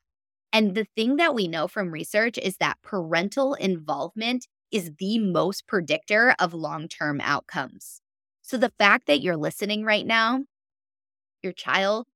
And 0.52 0.76
the 0.76 0.88
thing 0.96 1.18
that 1.18 1.36
we 1.36 1.48
know 1.48 1.68
from 1.68 1.92
research 1.92 2.38
is 2.38 2.58
that 2.58 2.82
parental 2.82 3.54
involvement 3.54 4.48
is 4.72 4.92
the 4.98 5.20
most 5.20 5.68
predictor 5.68 6.36
of 6.40 6.54
long 6.54 6.88
term 6.88 7.22
outcomes. 7.22 8.02
So 8.42 8.58
the 8.58 8.74
fact 8.80 9.08
that 9.08 9.22
you're 9.22 9.38
listening 9.38 9.84
right 9.84 10.06
now, 10.06 10.44
your 11.44 11.54
child 11.54 12.08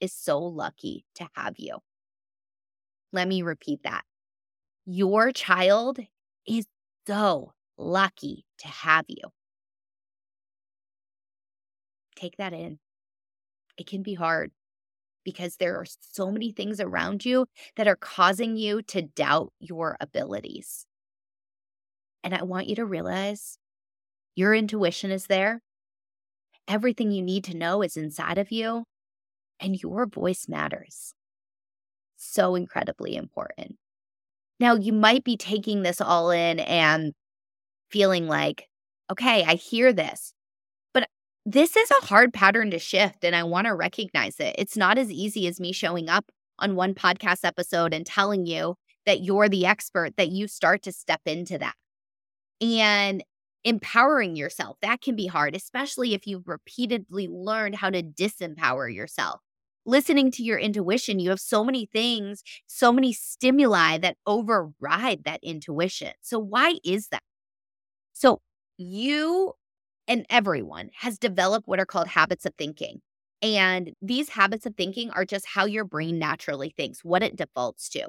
is 0.00 0.12
so 0.12 0.38
lucky 0.38 1.04
to 1.16 1.28
have 1.34 1.54
you. 1.58 1.78
Let 3.12 3.28
me 3.28 3.42
repeat 3.42 3.82
that. 3.84 4.04
Your 4.86 5.30
child 5.32 5.98
is 6.46 6.66
so 7.06 7.52
lucky 7.76 8.44
to 8.58 8.68
have 8.68 9.04
you. 9.08 9.30
Take 12.16 12.36
that 12.38 12.52
in 12.52 12.78
it 13.76 13.86
can 13.86 14.02
be 14.02 14.14
hard 14.14 14.50
because 15.24 15.56
there 15.56 15.76
are 15.76 15.86
so 16.00 16.30
many 16.30 16.52
things 16.52 16.80
around 16.80 17.24
you 17.24 17.46
that 17.76 17.88
are 17.88 17.96
causing 17.96 18.56
you 18.56 18.82
to 18.82 19.02
doubt 19.02 19.52
your 19.58 19.96
abilities. 20.00 20.86
And 22.22 22.34
I 22.34 22.42
want 22.42 22.68
you 22.68 22.76
to 22.76 22.84
realize 22.84 23.58
your 24.34 24.54
intuition 24.54 25.10
is 25.10 25.26
there. 25.26 25.62
Everything 26.66 27.10
you 27.10 27.22
need 27.22 27.44
to 27.44 27.56
know 27.56 27.82
is 27.82 27.96
inside 27.96 28.38
of 28.38 28.50
you, 28.50 28.84
and 29.60 29.80
your 29.80 30.06
voice 30.06 30.46
matters. 30.48 31.14
So 32.16 32.54
incredibly 32.54 33.16
important. 33.16 33.76
Now, 34.58 34.74
you 34.74 34.92
might 34.92 35.24
be 35.24 35.36
taking 35.36 35.82
this 35.82 36.00
all 36.00 36.30
in 36.30 36.60
and 36.60 37.12
feeling 37.90 38.26
like, 38.26 38.68
okay, 39.10 39.44
I 39.44 39.54
hear 39.54 39.92
this 39.92 40.32
this 41.46 41.76
is 41.76 41.90
a 41.90 42.06
hard 42.06 42.32
pattern 42.32 42.70
to 42.70 42.78
shift 42.78 43.24
and 43.24 43.36
I 43.36 43.42
want 43.44 43.66
to 43.66 43.74
recognize 43.74 44.40
it. 44.40 44.54
It's 44.58 44.76
not 44.76 44.98
as 44.98 45.10
easy 45.10 45.46
as 45.46 45.60
me 45.60 45.72
showing 45.72 46.08
up 46.08 46.30
on 46.58 46.76
one 46.76 46.94
podcast 46.94 47.44
episode 47.44 47.92
and 47.92 48.06
telling 48.06 48.46
you 48.46 48.76
that 49.06 49.20
you're 49.22 49.48
the 49.48 49.66
expert, 49.66 50.16
that 50.16 50.30
you 50.30 50.48
start 50.48 50.82
to 50.82 50.92
step 50.92 51.20
into 51.26 51.58
that. 51.58 51.74
And 52.60 53.22
empowering 53.64 54.36
yourself, 54.36 54.76
that 54.82 55.00
can 55.02 55.16
be 55.16 55.26
hard, 55.26 55.54
especially 55.56 56.14
if 56.14 56.26
you've 56.26 56.48
repeatedly 56.48 57.28
learned 57.28 57.76
how 57.76 57.90
to 57.90 58.02
disempower 58.02 58.92
yourself. 58.94 59.40
Listening 59.86 60.30
to 60.32 60.42
your 60.42 60.58
intuition, 60.58 61.18
you 61.18 61.28
have 61.30 61.40
so 61.40 61.62
many 61.62 61.86
things, 61.86 62.42
so 62.66 62.90
many 62.90 63.12
stimuli 63.12 63.98
that 63.98 64.16
override 64.26 65.24
that 65.24 65.40
intuition. 65.42 66.12
So, 66.22 66.38
why 66.38 66.76
is 66.84 67.08
that? 67.08 67.22
So, 68.14 68.40
you 68.78 69.52
and 70.08 70.26
everyone 70.30 70.90
has 70.98 71.18
developed 71.18 71.66
what 71.66 71.80
are 71.80 71.86
called 71.86 72.08
habits 72.08 72.46
of 72.46 72.54
thinking. 72.56 73.00
And 73.42 73.92
these 74.00 74.30
habits 74.30 74.66
of 74.66 74.74
thinking 74.74 75.10
are 75.10 75.24
just 75.24 75.46
how 75.46 75.66
your 75.66 75.84
brain 75.84 76.18
naturally 76.18 76.72
thinks, 76.76 77.04
what 77.04 77.22
it 77.22 77.36
defaults 77.36 77.88
to. 77.90 78.08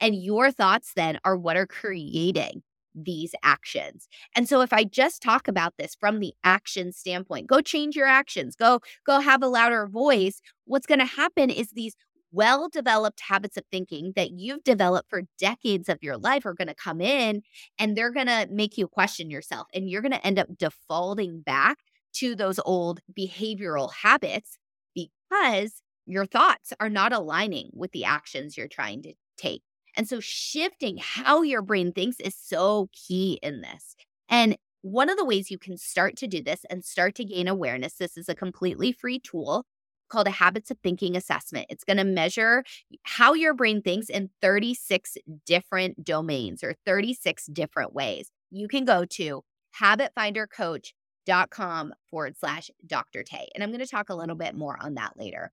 And 0.00 0.14
your 0.14 0.50
thoughts 0.50 0.92
then 0.94 1.18
are 1.24 1.36
what 1.36 1.56
are 1.56 1.66
creating 1.66 2.62
these 2.94 3.34
actions. 3.42 4.08
And 4.34 4.48
so 4.48 4.62
if 4.62 4.72
I 4.72 4.84
just 4.84 5.22
talk 5.22 5.48
about 5.48 5.74
this 5.78 5.94
from 5.94 6.18
the 6.18 6.32
action 6.44 6.92
standpoint, 6.92 7.46
go 7.46 7.60
change 7.60 7.94
your 7.94 8.06
actions, 8.06 8.56
go 8.56 8.80
go 9.06 9.20
have 9.20 9.42
a 9.42 9.48
louder 9.48 9.86
voice, 9.86 10.40
what's 10.64 10.86
going 10.86 11.00
to 11.00 11.04
happen 11.04 11.50
is 11.50 11.70
these 11.72 11.94
well 12.32 12.68
developed 12.68 13.20
habits 13.20 13.56
of 13.56 13.64
thinking 13.70 14.12
that 14.16 14.30
you've 14.32 14.64
developed 14.64 15.08
for 15.10 15.22
decades 15.38 15.88
of 15.88 15.98
your 16.02 16.16
life 16.16 16.44
are 16.44 16.54
going 16.54 16.68
to 16.68 16.74
come 16.74 17.00
in 17.00 17.42
and 17.78 17.96
they're 17.96 18.12
going 18.12 18.26
to 18.26 18.48
make 18.50 18.76
you 18.76 18.88
question 18.88 19.30
yourself. 19.30 19.66
And 19.74 19.88
you're 19.88 20.02
going 20.02 20.12
to 20.12 20.26
end 20.26 20.38
up 20.38 20.48
defaulting 20.58 21.40
back 21.40 21.78
to 22.14 22.34
those 22.34 22.58
old 22.64 23.00
behavioral 23.18 23.92
habits 23.92 24.58
because 24.94 25.82
your 26.06 26.26
thoughts 26.26 26.72
are 26.80 26.88
not 26.88 27.12
aligning 27.12 27.70
with 27.72 27.92
the 27.92 28.04
actions 28.04 28.56
you're 28.56 28.68
trying 28.68 29.02
to 29.02 29.12
take. 29.36 29.62
And 29.96 30.08
so 30.08 30.20
shifting 30.20 30.98
how 31.00 31.42
your 31.42 31.62
brain 31.62 31.92
thinks 31.92 32.20
is 32.20 32.36
so 32.36 32.88
key 32.92 33.38
in 33.42 33.62
this. 33.62 33.96
And 34.28 34.56
one 34.82 35.08
of 35.08 35.16
the 35.16 35.24
ways 35.24 35.50
you 35.50 35.58
can 35.58 35.76
start 35.76 36.16
to 36.16 36.26
do 36.26 36.42
this 36.42 36.64
and 36.70 36.84
start 36.84 37.14
to 37.16 37.24
gain 37.24 37.48
awareness, 37.48 37.94
this 37.94 38.16
is 38.16 38.28
a 38.28 38.34
completely 38.34 38.92
free 38.92 39.18
tool 39.18 39.64
called 40.08 40.26
a 40.26 40.30
habits 40.30 40.70
of 40.70 40.78
thinking 40.82 41.14
assessment. 41.16 41.66
It's 41.68 41.84
going 41.84 41.98
to 41.98 42.04
measure 42.04 42.64
how 43.04 43.34
your 43.34 43.54
brain 43.54 43.82
thinks 43.82 44.08
in 44.08 44.30
36 44.40 45.18
different 45.44 46.04
domains 46.04 46.62
or 46.62 46.76
36 46.84 47.46
different 47.46 47.92
ways. 47.94 48.30
You 48.50 48.68
can 48.68 48.84
go 48.84 49.04
to 49.04 49.42
habitfindercoach.com 49.80 51.94
forward 52.10 52.36
slash 52.38 52.70
Dr. 52.86 53.22
Tay. 53.22 53.48
And 53.54 53.62
I'm 53.62 53.70
going 53.70 53.80
to 53.80 53.86
talk 53.86 54.10
a 54.10 54.14
little 54.14 54.36
bit 54.36 54.54
more 54.54 54.76
on 54.80 54.94
that 54.94 55.16
later. 55.16 55.52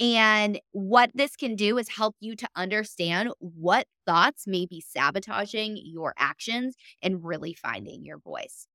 And 0.00 0.60
what 0.70 1.10
this 1.12 1.34
can 1.34 1.56
do 1.56 1.76
is 1.76 1.88
help 1.88 2.14
you 2.20 2.36
to 2.36 2.48
understand 2.54 3.30
what 3.40 3.88
thoughts 4.06 4.46
may 4.46 4.64
be 4.64 4.80
sabotaging 4.80 5.76
your 5.82 6.14
actions 6.16 6.76
and 7.02 7.24
really 7.24 7.52
finding 7.52 8.04
your 8.04 8.18
voice. 8.18 8.68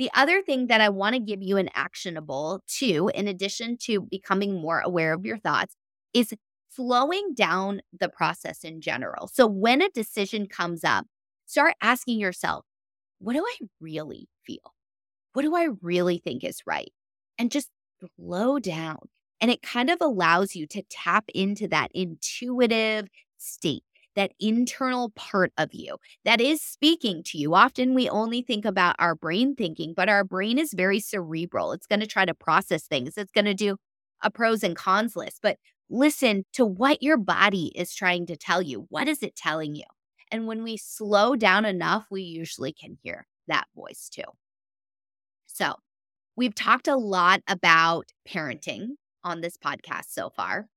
The 0.00 0.10
other 0.14 0.40
thing 0.40 0.68
that 0.68 0.80
I 0.80 0.88
want 0.88 1.14
to 1.14 1.20
give 1.20 1.42
you 1.42 1.58
an 1.58 1.68
actionable 1.74 2.62
too, 2.66 3.10
in 3.14 3.28
addition 3.28 3.76
to 3.82 4.00
becoming 4.00 4.54
more 4.58 4.80
aware 4.80 5.12
of 5.12 5.26
your 5.26 5.36
thoughts, 5.36 5.76
is 6.14 6.32
slowing 6.70 7.34
down 7.34 7.82
the 7.92 8.08
process 8.08 8.64
in 8.64 8.80
general. 8.80 9.28
So 9.28 9.46
when 9.46 9.82
a 9.82 9.90
decision 9.90 10.46
comes 10.46 10.84
up, 10.84 11.06
start 11.44 11.74
asking 11.82 12.18
yourself, 12.18 12.64
what 13.18 13.34
do 13.34 13.44
I 13.46 13.66
really 13.78 14.26
feel? 14.46 14.72
What 15.34 15.42
do 15.42 15.54
I 15.54 15.68
really 15.82 16.16
think 16.16 16.44
is 16.44 16.62
right? 16.64 16.92
And 17.36 17.50
just 17.50 17.68
slow 18.16 18.58
down. 18.58 19.00
And 19.38 19.50
it 19.50 19.60
kind 19.60 19.90
of 19.90 19.98
allows 20.00 20.56
you 20.56 20.66
to 20.68 20.82
tap 20.88 21.24
into 21.34 21.68
that 21.68 21.90
intuitive 21.92 23.08
state 23.36 23.84
that 24.16 24.32
internal 24.40 25.10
part 25.10 25.52
of 25.56 25.70
you 25.72 25.96
that 26.24 26.40
is 26.40 26.62
speaking 26.62 27.22
to 27.24 27.38
you. 27.38 27.54
Often 27.54 27.94
we 27.94 28.08
only 28.08 28.42
think 28.42 28.64
about 28.64 28.96
our 28.98 29.14
brain 29.14 29.54
thinking, 29.54 29.94
but 29.96 30.08
our 30.08 30.24
brain 30.24 30.58
is 30.58 30.74
very 30.74 31.00
cerebral. 31.00 31.72
It's 31.72 31.86
going 31.86 32.00
to 32.00 32.06
try 32.06 32.24
to 32.24 32.34
process 32.34 32.86
things, 32.86 33.16
it's 33.16 33.32
going 33.32 33.44
to 33.44 33.54
do 33.54 33.76
a 34.22 34.30
pros 34.30 34.62
and 34.62 34.76
cons 34.76 35.16
list. 35.16 35.40
But 35.42 35.56
listen 35.88 36.44
to 36.52 36.64
what 36.64 37.02
your 37.02 37.16
body 37.16 37.72
is 37.74 37.94
trying 37.94 38.26
to 38.26 38.36
tell 38.36 38.62
you. 38.62 38.86
What 38.90 39.08
is 39.08 39.22
it 39.22 39.36
telling 39.36 39.74
you? 39.74 39.84
And 40.30 40.46
when 40.46 40.62
we 40.62 40.76
slow 40.76 41.34
down 41.36 41.64
enough, 41.64 42.06
we 42.10 42.22
usually 42.22 42.72
can 42.72 42.98
hear 43.02 43.26
that 43.48 43.66
voice 43.74 44.08
too. 44.08 44.22
So, 45.46 45.74
we've 46.36 46.54
talked 46.54 46.86
a 46.88 46.96
lot 46.96 47.42
about 47.48 48.06
parenting 48.28 48.90
on 49.24 49.40
this 49.40 49.56
podcast 49.56 50.06
so 50.10 50.30
far. 50.30 50.68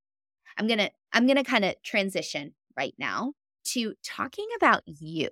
I'm 0.58 0.68
going 0.68 0.80
to 0.80 0.92
I'm 1.14 1.26
going 1.26 1.38
to 1.38 1.44
kind 1.44 1.66
of 1.66 1.76
transition 1.84 2.54
right 2.78 2.94
now 2.98 3.34
to 3.66 3.94
talking 4.04 4.48
about 4.58 4.84
you. 4.86 5.30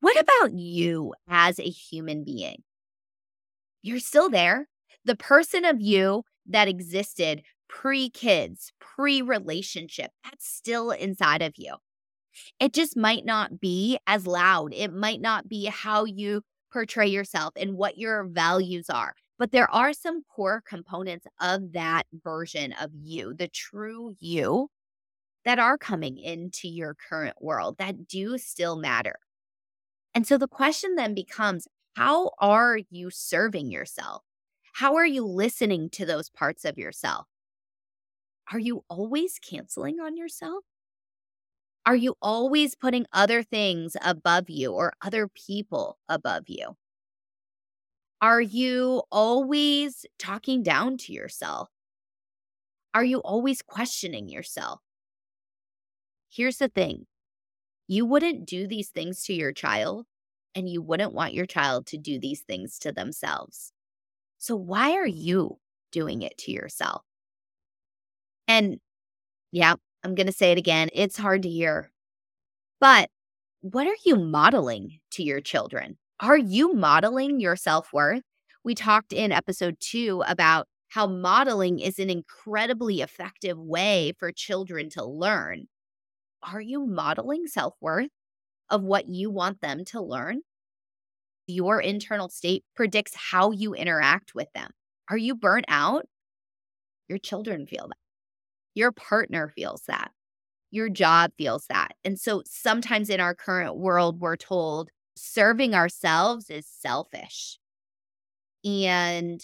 What 0.00 0.20
about 0.20 0.52
you 0.52 1.14
as 1.28 1.58
a 1.58 1.68
human 1.68 2.24
being? 2.24 2.62
You're 3.82 4.00
still 4.00 4.28
there. 4.28 4.68
The 5.04 5.16
person 5.16 5.64
of 5.64 5.80
you 5.80 6.24
that 6.46 6.68
existed 6.68 7.42
pre 7.68 8.10
kids, 8.10 8.72
pre 8.78 9.22
relationship, 9.22 10.10
that's 10.24 10.46
still 10.46 10.90
inside 10.90 11.42
of 11.42 11.54
you. 11.56 11.76
It 12.60 12.72
just 12.72 12.96
might 12.96 13.24
not 13.24 13.60
be 13.60 13.98
as 14.06 14.26
loud. 14.26 14.74
It 14.74 14.92
might 14.92 15.20
not 15.20 15.48
be 15.48 15.66
how 15.66 16.04
you 16.04 16.42
portray 16.72 17.06
yourself 17.06 17.54
and 17.56 17.76
what 17.76 17.96
your 17.96 18.24
values 18.24 18.90
are. 18.90 19.14
But 19.38 19.52
there 19.52 19.70
are 19.70 19.92
some 19.92 20.22
core 20.24 20.62
components 20.66 21.26
of 21.40 21.72
that 21.72 22.06
version 22.24 22.72
of 22.80 22.90
you, 22.94 23.34
the 23.34 23.48
true 23.48 24.14
you, 24.18 24.68
that 25.46 25.58
are 25.60 25.78
coming 25.78 26.18
into 26.18 26.68
your 26.68 26.94
current 27.08 27.36
world 27.40 27.78
that 27.78 28.06
do 28.08 28.36
still 28.36 28.76
matter. 28.76 29.16
And 30.12 30.26
so 30.26 30.36
the 30.36 30.48
question 30.48 30.96
then 30.96 31.14
becomes 31.14 31.68
how 31.94 32.32
are 32.40 32.80
you 32.90 33.10
serving 33.10 33.70
yourself? 33.70 34.22
How 34.74 34.96
are 34.96 35.06
you 35.06 35.24
listening 35.24 35.88
to 35.90 36.04
those 36.04 36.28
parts 36.28 36.64
of 36.64 36.76
yourself? 36.76 37.26
Are 38.52 38.58
you 38.58 38.84
always 38.90 39.38
canceling 39.38 40.00
on 40.00 40.16
yourself? 40.16 40.64
Are 41.86 41.96
you 41.96 42.16
always 42.20 42.74
putting 42.74 43.06
other 43.12 43.44
things 43.44 43.96
above 44.04 44.50
you 44.50 44.72
or 44.72 44.94
other 45.00 45.28
people 45.28 45.98
above 46.08 46.44
you? 46.48 46.76
Are 48.20 48.40
you 48.40 49.04
always 49.12 50.04
talking 50.18 50.64
down 50.64 50.96
to 50.98 51.12
yourself? 51.12 51.68
Are 52.92 53.04
you 53.04 53.20
always 53.20 53.62
questioning 53.62 54.28
yourself? 54.28 54.80
Here's 56.28 56.58
the 56.58 56.68
thing 56.68 57.06
you 57.88 58.04
wouldn't 58.04 58.46
do 58.46 58.66
these 58.66 58.88
things 58.88 59.22
to 59.24 59.34
your 59.34 59.52
child, 59.52 60.06
and 60.54 60.68
you 60.68 60.82
wouldn't 60.82 61.12
want 61.12 61.34
your 61.34 61.46
child 61.46 61.86
to 61.86 61.98
do 61.98 62.18
these 62.18 62.40
things 62.40 62.78
to 62.80 62.92
themselves. 62.92 63.72
So, 64.38 64.56
why 64.56 64.92
are 64.92 65.06
you 65.06 65.58
doing 65.92 66.22
it 66.22 66.36
to 66.38 66.52
yourself? 66.52 67.02
And 68.48 68.78
yeah, 69.52 69.74
I'm 70.04 70.14
going 70.14 70.26
to 70.26 70.32
say 70.32 70.52
it 70.52 70.58
again. 70.58 70.88
It's 70.92 71.16
hard 71.16 71.42
to 71.42 71.48
hear. 71.48 71.90
But 72.80 73.10
what 73.60 73.86
are 73.86 73.96
you 74.04 74.16
modeling 74.16 75.00
to 75.12 75.22
your 75.22 75.40
children? 75.40 75.98
Are 76.20 76.36
you 76.36 76.74
modeling 76.74 77.40
your 77.40 77.56
self 77.56 77.92
worth? 77.92 78.22
We 78.64 78.74
talked 78.74 79.12
in 79.12 79.32
episode 79.32 79.76
two 79.80 80.22
about 80.26 80.68
how 80.88 81.06
modeling 81.06 81.80
is 81.80 81.98
an 81.98 82.10
incredibly 82.10 83.00
effective 83.00 83.58
way 83.58 84.12
for 84.18 84.32
children 84.32 84.88
to 84.90 85.04
learn 85.04 85.66
are 86.50 86.60
you 86.60 86.86
modeling 86.86 87.46
self 87.46 87.74
worth 87.80 88.10
of 88.70 88.82
what 88.82 89.08
you 89.08 89.30
want 89.30 89.60
them 89.60 89.84
to 89.86 90.00
learn? 90.00 90.40
Your 91.46 91.80
internal 91.80 92.28
state 92.28 92.64
predicts 92.74 93.14
how 93.14 93.50
you 93.50 93.74
interact 93.74 94.34
with 94.34 94.48
them. 94.54 94.70
Are 95.08 95.16
you 95.16 95.34
burnt 95.34 95.66
out? 95.68 96.06
Your 97.08 97.18
children 97.18 97.66
feel 97.66 97.88
that. 97.88 97.96
Your 98.74 98.92
partner 98.92 99.48
feels 99.48 99.82
that. 99.86 100.10
Your 100.70 100.88
job 100.88 101.30
feels 101.38 101.66
that. 101.68 101.92
And 102.04 102.18
so 102.18 102.42
sometimes 102.44 103.08
in 103.08 103.20
our 103.20 103.34
current 103.34 103.76
world, 103.76 104.20
we're 104.20 104.36
told 104.36 104.90
serving 105.14 105.74
ourselves 105.74 106.50
is 106.50 106.66
selfish. 106.66 107.58
And 108.64 109.40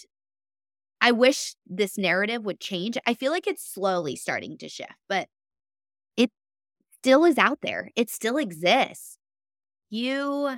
I 0.99 1.11
wish 1.11 1.55
this 1.65 1.97
narrative 1.97 2.45
would 2.45 2.59
change. 2.59 2.97
I 3.05 3.13
feel 3.13 3.31
like 3.31 3.47
it's 3.47 3.65
slowly 3.65 4.15
starting 4.15 4.57
to 4.59 4.69
shift, 4.69 4.91
but 5.07 5.27
still 7.03 7.25
is 7.25 7.37
out 7.37 7.59
there. 7.61 7.89
It 7.97 8.09
still 8.09 8.37
exists. 8.37 9.17
You 9.89 10.57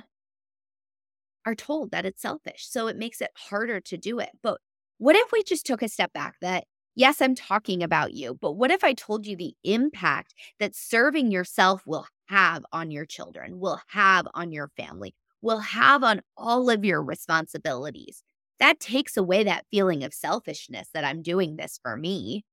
are 1.44 1.54
told 1.56 1.90
that 1.90 2.06
it's 2.06 2.22
selfish. 2.22 2.68
So 2.68 2.86
it 2.86 2.96
makes 2.96 3.20
it 3.20 3.30
harder 3.36 3.80
to 3.80 3.96
do 3.96 4.20
it. 4.20 4.30
But 4.44 4.60
what 4.98 5.16
if 5.16 5.32
we 5.32 5.42
just 5.42 5.66
took 5.66 5.82
a 5.82 5.88
step 5.88 6.12
back 6.12 6.36
that, 6.42 6.64
yes, 6.94 7.20
I'm 7.20 7.34
talking 7.34 7.82
about 7.82 8.14
you, 8.14 8.38
but 8.40 8.52
what 8.52 8.70
if 8.70 8.84
I 8.84 8.92
told 8.92 9.26
you 9.26 9.34
the 9.36 9.54
impact 9.64 10.34
that 10.60 10.76
serving 10.76 11.32
yourself 11.32 11.82
will 11.84 12.06
have 12.26 12.64
on 12.72 12.92
your 12.92 13.06
children, 13.06 13.58
will 13.58 13.80
have 13.88 14.28
on 14.32 14.52
your 14.52 14.70
family, 14.76 15.16
will 15.42 15.58
have 15.58 16.04
on 16.04 16.22
all 16.36 16.70
of 16.70 16.84
your 16.84 17.02
responsibilities? 17.02 18.22
That 18.60 18.78
takes 18.78 19.16
away 19.16 19.42
that 19.42 19.66
feeling 19.72 20.04
of 20.04 20.14
selfishness 20.14 20.90
that 20.94 21.04
I'm 21.04 21.22
doing 21.22 21.56
this 21.56 21.80
for 21.82 21.96
me. 21.96 22.44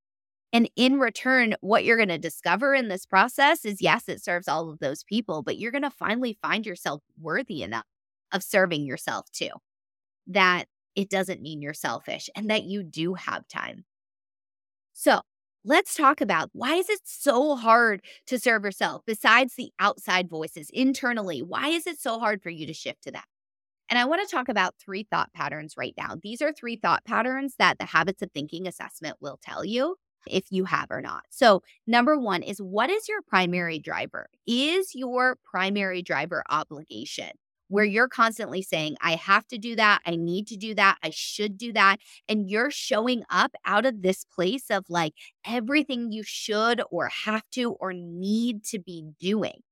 And 0.54 0.70
in 0.76 1.00
return, 1.00 1.56
what 1.62 1.84
you're 1.84 1.98
going 1.98 2.10
to 2.10 2.20
discover 2.20 2.76
in 2.76 2.88
this 2.88 3.06
process 3.08 3.66
is 3.66 3.82
yes, 3.82 4.08
it 4.08 4.24
serves 4.24 4.48
all 4.48 4.70
of 4.70 4.80
those 4.80 5.04
people, 5.04 5.42
but 5.42 5.58
you're 5.58 5.72
going 5.72 5.82
to 5.84 5.90
finally 5.90 6.38
find 6.42 6.66
yourself 6.66 7.02
worthy 7.20 7.64
enough 7.64 7.86
of 8.32 8.44
serving 8.44 8.86
yourself 8.86 9.32
too. 9.32 9.50
That 10.28 10.66
it 10.96 11.10
doesn't 11.10 11.42
mean 11.42 11.62
you're 11.62 11.74
selfish 11.74 12.30
and 12.36 12.50
that 12.50 12.64
you 12.64 12.84
do 12.84 13.16
have 13.16 13.48
time. 13.48 13.86
So, 14.94 15.22
let's 15.66 15.96
talk 15.96 16.22
about 16.22 16.50
why 16.54 16.76
is 16.76 16.90
it 16.90 17.02
so 17.04 17.56
hard 17.56 18.02
to 18.28 18.40
serve 18.40 18.64
yourself 18.64 19.02
besides 19.06 19.56
the 19.56 19.72
outside 19.80 20.30
voices 20.30 20.70
internally? 20.72 21.42
Why 21.42 21.70
is 21.70 21.88
it 21.88 22.00
so 22.00 22.20
hard 22.20 22.42
for 22.44 22.50
you 22.50 22.68
to 22.68 22.74
shift 22.74 23.04
to 23.04 23.12
that? 23.12 23.26
And 23.90 24.00
I 24.00 24.06
want 24.06 24.28
to 24.28 24.36
talk 24.36 24.50
about 24.50 24.76
three 24.80 25.08
thought 25.12 25.34
patterns 25.34 25.76
right 25.78 25.94
now. 25.98 26.16
These 26.22 26.42
are 26.42 26.54
three 26.54 26.78
thought 26.78 27.06
patterns 27.06 27.56
that 27.60 27.80
the 27.80 27.86
habits 27.86 28.22
of 28.22 28.32
thinking 28.32 28.68
assessment 28.68 29.18
will 29.22 29.40
tell 29.44 29.66
you 29.66 29.98
if 30.28 30.46
you 30.52 30.66
have 30.66 30.88
or 30.90 31.02
not. 31.02 31.24
So, 31.30 31.64
number 31.88 32.18
one 32.18 32.44
is 32.44 32.60
what 32.60 32.90
is 32.90 33.08
your 33.08 33.22
primary 33.22 33.80
driver? 33.80 34.28
Is 34.48 34.96
your 34.96 35.38
primary 35.44 36.02
driver 36.02 36.44
obligation? 36.50 37.32
where 37.74 37.84
you're 37.84 38.08
constantly 38.08 38.62
saying, 38.62 38.96
I 39.02 39.16
have 39.16 39.48
to 39.48 39.58
do 39.58 39.76
that. 39.78 40.02
I 40.06 40.16
need 40.16 40.46
to 40.48 40.58
do 40.58 40.76
that. 40.76 41.00
I 41.02 41.10
should 41.10 41.58
do 41.58 41.74
that. 41.74 41.98
And 42.30 42.48
you're 42.48 42.70
showing 42.70 43.24
up 43.32 43.56
out 43.66 43.88
of 43.88 44.04
this 44.04 44.26
place 44.26 44.70
of 44.70 44.86
like 44.90 45.14
everything 45.44 46.12
you 46.12 46.22
should 46.24 46.84
or 46.92 47.10
have 47.26 47.50
to 47.54 47.72
or 47.72 47.92
need 47.92 48.64
to 48.66 48.78
be 48.78 49.06
doing. 49.20 49.64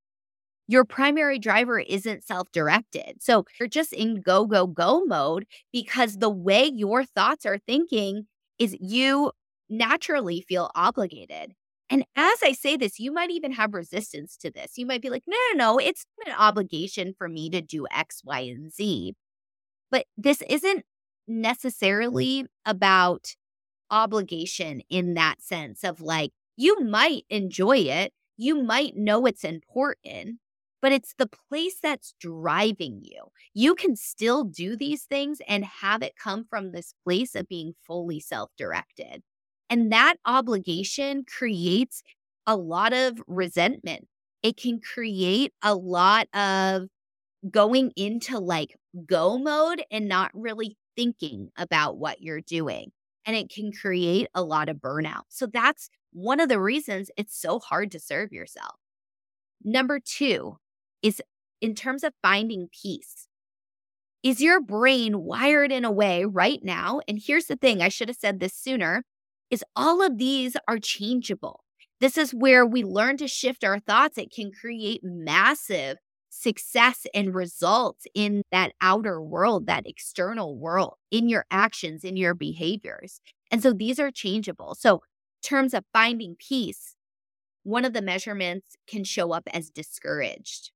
Your 0.68 0.84
primary 0.84 1.38
driver 1.38 1.80
isn't 1.80 2.24
self 2.24 2.52
directed. 2.52 3.18
So 3.22 3.46
you're 3.60 3.70
just 3.70 3.94
in 3.94 4.22
go, 4.22 4.48
go, 4.48 4.66
go 4.66 5.06
mode 5.06 5.46
because 5.72 6.18
the 6.18 6.30
way 6.30 6.72
your 6.74 7.06
thoughts 7.06 7.46
are 7.46 7.60
thinking 7.60 8.26
is 8.58 8.76
you 8.80 9.32
naturally 9.72 10.42
feel 10.42 10.70
obligated. 10.76 11.54
And 11.90 12.06
as 12.16 12.40
I 12.44 12.54
say 12.54 12.78
this, 12.78 13.00
you 13.00 13.12
might 13.12 13.32
even 13.32 13.52
have 13.54 13.74
resistance 13.74 14.38
to 14.38 14.52
this. 14.52 14.78
You 14.78 14.86
might 14.86 15.02
be 15.02 15.10
like, 15.10 15.24
no, 15.28 15.38
no, 15.52 15.58
no, 15.58 15.78
it's 15.78 16.06
an 16.26 16.34
obligation 16.38 17.14
for 17.18 17.28
me 17.28 17.50
to 17.50 17.62
do 17.62 17.86
X, 17.92 18.22
Y, 18.24 18.40
and 18.40 18.72
Z. 18.72 19.14
But 19.90 20.06
this 20.18 20.42
isn't 20.50 20.86
necessarily 21.28 22.46
about 22.66 23.36
obligation 23.90 24.82
in 24.90 25.16
that 25.16 25.42
sense 25.42 25.84
of 25.84 26.00
like, 26.02 26.32
you 26.56 26.80
might 26.82 27.24
enjoy 27.30 27.78
it, 27.78 28.14
you 28.38 28.64
might 28.64 28.96
know 28.96 29.26
it's 29.26 29.44
important, 29.44 30.38
but 30.82 30.94
it's 30.94 31.14
the 31.18 31.30
place 31.50 31.78
that's 31.82 32.14
driving 32.20 33.02
you. 33.04 33.26
You 33.54 33.76
can 33.76 33.96
still 33.98 34.46
do 34.46 34.78
these 34.78 35.04
things 35.04 35.42
and 35.48 35.66
have 35.66 36.02
it 36.02 36.14
come 36.16 36.46
from 36.50 36.72
this 36.72 36.94
place 37.04 37.36
of 37.36 37.50
being 37.50 37.74
fully 37.86 38.20
self 38.20 38.50
directed. 38.58 39.24
And 39.72 39.92
that 39.92 40.18
obligation 40.26 41.26
creates 41.26 42.04
a 42.46 42.56
lot 42.56 42.94
of 42.94 43.20
resentment. 43.26 44.08
It 44.44 44.58
can 44.58 44.82
create 44.82 45.54
a 45.64 45.74
lot 45.74 46.28
of 46.36 46.84
going 47.50 47.92
into 47.96 48.38
like 48.38 48.76
go 49.08 49.40
mode 49.40 49.84
and 49.90 50.08
not 50.08 50.30
really 50.34 50.78
thinking 50.96 51.50
about 51.58 51.98
what 51.98 52.22
you're 52.22 52.42
doing. 52.42 52.92
And 53.26 53.36
it 53.36 53.50
can 53.50 53.72
create 53.72 54.28
a 54.36 54.44
lot 54.44 54.70
of 54.70 54.78
burnout. 54.78 55.24
So 55.30 55.48
that's 55.48 55.90
one 56.12 56.40
of 56.40 56.50
the 56.50 56.60
reasons 56.60 57.10
it's 57.18 57.40
so 57.40 57.60
hard 57.60 57.92
to 57.92 58.00
serve 58.00 58.32
yourself. 58.32 58.76
Number 59.64 60.00
two, 60.00 60.58
is 61.02 61.22
in 61.62 61.76
terms 61.76 62.04
of 62.04 62.14
finding 62.22 62.68
peace. 62.82 63.28
Is 64.24 64.42
your 64.42 64.62
brain 64.62 65.24
wired 65.24 65.72
in 65.72 65.86
a 65.86 65.92
way 65.92 66.26
right 66.26 66.60
now? 66.64 67.02
And 67.08 67.20
here's 67.24 67.46
the 67.46 67.56
thing 67.56 67.82
I 67.82 67.90
should 67.90 68.08
have 68.08 68.18
said 68.18 68.40
this 68.40 68.54
sooner 68.54 69.04
is 69.52 69.64
all 69.76 70.02
of 70.02 70.18
these 70.18 70.56
are 70.68 70.80
changeable. 70.80 71.64
This 72.00 72.18
is 72.18 72.34
where 72.34 72.66
we 72.66 72.84
learn 72.84 73.18
to 73.18 73.28
shift 73.28 73.64
our 73.64 73.80
thoughts. 73.80 74.18
It 74.18 74.32
can 74.34 74.52
create 74.52 75.02
massive 75.04 75.98
success 76.30 77.06
and 77.14 77.36
results 77.36 78.08
in 78.16 78.42
that 78.52 78.72
outer 78.82 79.22
world, 79.22 79.68
that 79.68 79.86
external 79.86 80.58
world, 80.58 80.96
in 81.12 81.30
your 81.30 81.46
actions, 81.52 82.04
in 82.04 82.18
your 82.18 82.34
behaviors. 82.34 83.22
And 83.52 83.62
so 83.62 83.74
these 83.74 84.00
are 84.00 84.10
changeable. 84.10 84.76
So, 84.76 85.02
terms 85.44 85.74
of 85.74 85.84
finding 85.92 86.36
peace, 86.40 86.96
one 87.64 87.84
of 87.84 87.94
the 87.94 88.02
measurements 88.02 88.76
can 88.88 89.04
show 89.04 89.34
up 89.34 89.44
as 89.54 89.70
discouraged 89.70 90.72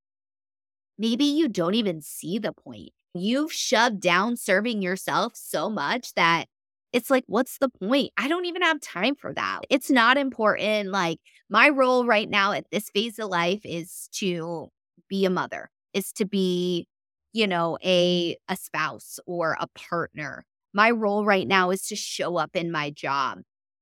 maybe 0.97 1.25
you 1.25 1.47
don't 1.47 1.75
even 1.75 2.01
see 2.01 2.39
the 2.39 2.53
point. 2.53 2.89
You've 3.13 3.53
shoved 3.53 3.99
down 3.99 4.37
serving 4.37 4.81
yourself 4.81 5.33
so 5.35 5.69
much 5.69 6.13
that 6.15 6.47
it's 6.95 7.09
like, 7.09 7.25
what's 7.27 7.57
the 7.57 7.67
point? 7.67 8.13
I 8.15 8.29
don't 8.29 8.45
even 8.45 8.61
have 8.61 8.79
time 8.79 9.15
for 9.15 9.33
that. 9.33 9.63
It's 9.69 9.91
not 9.91 10.17
important. 10.17 10.91
Like, 10.91 11.19
my 11.49 11.67
role 11.67 12.05
right 12.05 12.29
now 12.29 12.53
at 12.53 12.71
this 12.71 12.89
phase 12.89 13.19
of 13.19 13.27
life 13.27 13.59
is 13.65 14.07
to 14.13 14.69
be 15.09 15.25
a 15.25 15.29
mother, 15.29 15.69
is 15.93 16.13
to 16.13 16.25
be, 16.25 16.87
you 17.33 17.47
know, 17.47 17.77
a, 17.83 18.37
a 18.47 18.55
spouse 18.55 19.19
or 19.27 19.57
a 19.59 19.67
partner. 19.75 20.45
My 20.73 20.89
role 20.89 21.25
right 21.25 21.45
now 21.45 21.69
is 21.71 21.85
to 21.87 21.97
show 21.97 22.37
up 22.37 22.51
in 22.53 22.71
my 22.71 22.91
job. 22.91 23.39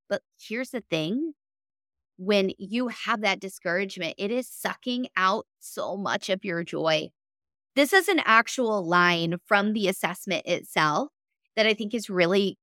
But 0.09 0.23
here's 0.41 0.71
the 0.71 0.81
thing 0.81 1.33
when 2.17 2.49
you 2.57 2.87
have 2.87 3.21
that 3.21 3.39
discouragement, 3.39 4.15
it 4.17 4.31
is 4.31 4.49
sucking 4.49 5.05
out 5.15 5.45
so 5.59 5.95
much 5.97 6.31
of 6.31 6.43
your 6.43 6.63
joy. 6.63 7.09
This 7.75 7.93
is 7.93 8.07
an 8.07 8.21
actual 8.25 8.83
line 8.83 9.35
from 9.45 9.73
the 9.73 9.87
assessment 9.87 10.47
itself 10.47 11.09
that 11.55 11.67
I 11.67 11.75
think 11.75 11.93
is 11.93 12.09
really 12.09 12.57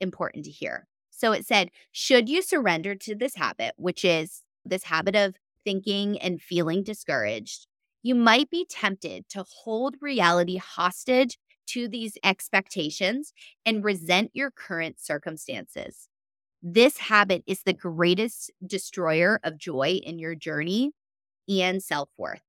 important 0.00 0.44
to 0.44 0.50
hear. 0.50 0.86
So 1.10 1.32
it 1.32 1.46
said, 1.46 1.70
should 1.92 2.28
you 2.28 2.42
surrender 2.42 2.94
to 2.94 3.14
this 3.14 3.36
habit, 3.36 3.72
which 3.76 4.04
is 4.04 4.42
this 4.64 4.84
habit 4.84 5.16
of 5.16 5.36
thinking 5.64 6.18
and 6.18 6.40
feeling 6.40 6.82
discouraged, 6.82 7.66
you 8.02 8.14
might 8.14 8.50
be 8.50 8.66
tempted 8.68 9.28
to 9.30 9.44
hold 9.48 9.96
reality 10.00 10.56
hostage 10.58 11.38
to 11.68 11.88
these 11.88 12.16
expectations 12.22 13.32
and 13.64 13.82
resent 13.82 14.30
your 14.34 14.50
current 14.50 15.00
circumstances. 15.00 16.08
This 16.62 16.98
habit 16.98 17.42
is 17.46 17.62
the 17.62 17.72
greatest 17.72 18.50
destroyer 18.64 19.40
of 19.42 19.58
joy 19.58 20.00
in 20.04 20.18
your 20.18 20.34
journey 20.34 20.92
and 21.48 21.82
self 21.82 22.08
worth. 22.16 22.42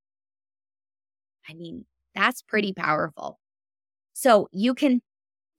I 1.49 1.53
mean, 1.53 1.85
that's 2.15 2.41
pretty 2.41 2.73
powerful. 2.73 3.39
So 4.13 4.49
you 4.51 4.73
can 4.73 5.01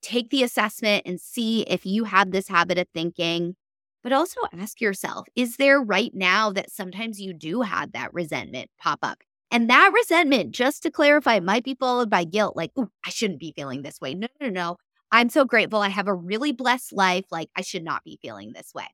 take 0.08 0.30
the 0.30 0.42
assessment 0.42 1.02
and 1.04 1.20
see 1.20 1.62
if 1.62 1.84
you 1.84 2.04
have 2.04 2.30
this 2.30 2.48
habit 2.48 2.78
of 2.78 2.88
thinking, 2.94 3.54
but 4.02 4.12
also 4.12 4.40
ask 4.58 4.80
yourself 4.80 5.26
is 5.36 5.56
there 5.56 5.80
right 5.80 6.12
now 6.14 6.50
that 6.50 6.70
sometimes 6.70 7.20
you 7.20 7.34
do 7.34 7.60
have 7.60 7.92
that 7.92 8.12
resentment 8.14 8.70
pop 8.80 9.00
up? 9.02 9.18
And 9.50 9.68
that 9.70 9.92
resentment, 9.94 10.52
just 10.52 10.82
to 10.82 10.90
clarify, 10.90 11.40
might 11.40 11.64
be 11.64 11.74
followed 11.74 12.10
by 12.10 12.24
guilt 12.24 12.56
like, 12.56 12.70
oh, 12.76 12.88
I 13.04 13.10
shouldn't 13.10 13.40
be 13.40 13.52
feeling 13.56 13.82
this 13.82 14.00
way. 14.00 14.14
No, 14.14 14.28
no, 14.40 14.48
no. 14.48 14.76
I'm 15.10 15.30
so 15.30 15.44
grateful. 15.44 15.80
I 15.80 15.88
have 15.88 16.08
a 16.08 16.14
really 16.14 16.52
blessed 16.52 16.92
life. 16.92 17.24
Like, 17.30 17.48
I 17.56 17.62
should 17.62 17.84
not 17.84 18.04
be 18.04 18.18
feeling 18.20 18.52
this 18.52 18.74
way. 18.74 18.86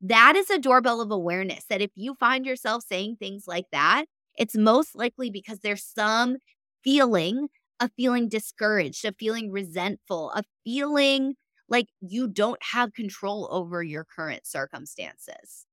That 0.00 0.36
is 0.36 0.50
a 0.50 0.58
doorbell 0.58 1.00
of 1.00 1.10
awareness 1.10 1.64
that 1.68 1.82
if 1.82 1.90
you 1.96 2.14
find 2.14 2.46
yourself 2.46 2.84
saying 2.88 3.16
things 3.16 3.44
like 3.48 3.66
that, 3.72 4.04
it's 4.36 4.56
most 4.56 4.94
likely 4.94 5.30
because 5.30 5.58
there's 5.60 5.82
some 5.82 6.36
feeling 6.84 7.48
of 7.80 7.90
feeling 7.96 8.28
discouraged, 8.28 9.04
of 9.04 9.16
feeling 9.18 9.50
resentful, 9.50 10.30
of 10.30 10.44
feeling 10.64 11.34
like 11.68 11.88
you 12.00 12.28
don't 12.28 12.62
have 12.72 12.92
control 12.94 13.48
over 13.50 13.82
your 13.82 14.04
current 14.04 14.46
circumstances. 14.46 15.66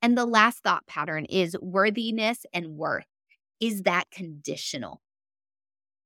And 0.00 0.16
the 0.16 0.26
last 0.26 0.62
thought 0.62 0.86
pattern 0.86 1.24
is 1.24 1.56
worthiness 1.60 2.46
and 2.52 2.76
worth. 2.76 3.06
Is 3.60 3.82
that 3.82 4.10
conditional? 4.10 5.00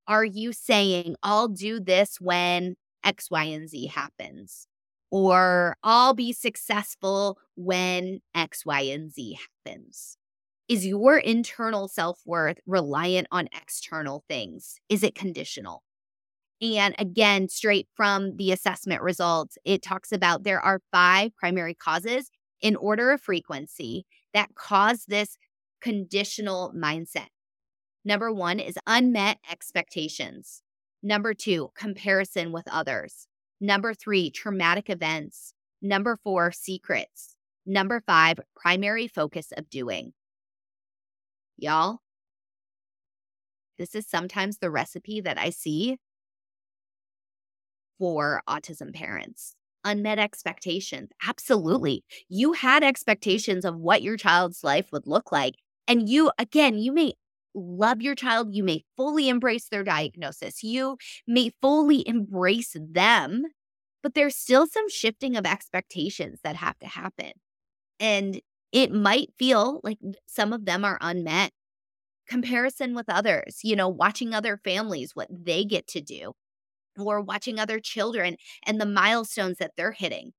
Are 0.09 0.25
you 0.25 0.53
saying, 0.53 1.17
I'll 1.23 1.49
do 1.49 1.79
this 1.79 2.21
when 2.21 2.77
X, 3.05 3.31
Y, 3.31 3.45
and 3.45 3.69
Z 3.69 3.87
happens? 3.89 4.67
Or 5.11 5.77
I'll 5.83 6.15
be 6.15 6.33
successful 6.33 7.39
when 7.55 8.21
X, 8.35 8.65
Y, 8.65 8.81
and 8.81 9.13
Z 9.13 9.39
happens? 9.67 10.17
Is 10.69 10.87
your 10.87 11.19
internal 11.19 11.89
self 11.89 12.21
worth 12.25 12.59
reliant 12.67 13.27
on 13.31 13.49
external 13.53 14.25
things? 14.29 14.77
Is 14.89 15.03
it 15.03 15.15
conditional? 15.15 15.83
And 16.61 16.95
again, 16.99 17.49
straight 17.49 17.89
from 17.97 18.37
the 18.37 18.53
assessment 18.53 19.03
results, 19.03 19.59
it 19.65 19.83
talks 19.83 20.13
about 20.13 20.45
there 20.45 20.61
are 20.61 20.81
five 20.93 21.35
primary 21.37 21.75
causes 21.75 22.31
in 22.61 22.77
order 22.77 23.11
of 23.11 23.21
frequency 23.21 24.07
that 24.33 24.55
cause 24.55 25.05
this 25.09 25.37
conditional 25.81 26.73
mindset. 26.75 27.27
Number 28.05 28.33
one 28.33 28.61
is 28.61 28.79
unmet 28.87 29.39
expectations. 29.51 30.63
Number 31.03 31.35
two, 31.35 31.71
comparison 31.75 32.53
with 32.53 32.69
others. 32.71 33.27
Number 33.61 33.93
three, 33.93 34.31
traumatic 34.31 34.89
events. 34.89 35.55
Number 35.83 36.17
four, 36.23 36.53
secrets. 36.53 37.37
Number 37.67 38.03
five, 38.07 38.39
primary 38.55 39.09
focus 39.09 39.53
of 39.57 39.69
doing. 39.69 40.13
Y'all, 41.63 41.99
this 43.79 43.95
is 43.95 44.05
sometimes 44.05 44.59
the 44.59 44.69
recipe 44.69 45.21
that 45.21 45.39
I 45.39 45.51
see 45.51 45.97
for 48.01 48.43
autism 48.49 48.93
parents. 48.93 49.55
Unmet 49.85 50.19
expectations. 50.19 51.11
Absolutely. 51.25 52.03
You 52.29 52.53
had 52.53 52.83
expectations 52.83 53.65
of 53.65 53.77
what 53.77 54.03
your 54.03 54.17
child's 54.17 54.65
life 54.65 54.87
would 54.91 55.07
look 55.07 55.31
like. 55.31 55.55
And 55.87 56.09
you, 56.09 56.33
again, 56.37 56.79
you 56.79 56.93
may 56.93 57.13
love 57.55 58.03
your 58.03 58.17
child. 58.17 58.49
You 58.53 58.65
may 58.65 58.83
fully 58.97 59.29
embrace 59.29 59.69
their 59.69 59.85
diagnosis. 59.85 60.65
You 60.65 60.97
may 61.29 61.53
fully 61.63 62.07
embrace 62.09 62.77
them, 62.77 63.45
but 64.03 64.15
there's 64.15 64.35
still 64.35 64.67
some 64.67 64.89
shifting 64.89 65.37
of 65.37 65.47
expectations 65.47 66.41
that 66.43 66.57
have 66.57 66.79
to 66.81 66.87
happen. 66.87 67.33
And 68.01 68.41
it 68.73 68.93
might 68.93 69.31
feel 69.39 69.81
like 69.85 69.99
some 70.27 70.53
of 70.53 70.65
them 70.67 70.85
are 70.85 70.99
unmet. 71.01 71.53
Comparison 72.29 72.95
with 72.95 73.09
others, 73.09 73.61
you 73.65 73.77
know, 73.77 73.89
watching 73.89 74.35
other 74.35 74.59
families, 74.65 75.13
what 75.15 75.29
they 75.31 75.65
get 75.65 75.87
to 75.89 76.01
do, 76.01 76.33
or 76.99 77.21
watching 77.21 77.59
other 77.61 77.81
children 77.81 78.37
and 78.67 78.81
the 78.81 78.87
milestones 78.87 79.59
that 79.59 79.73
they're 79.77 79.93
hitting. 79.93 80.33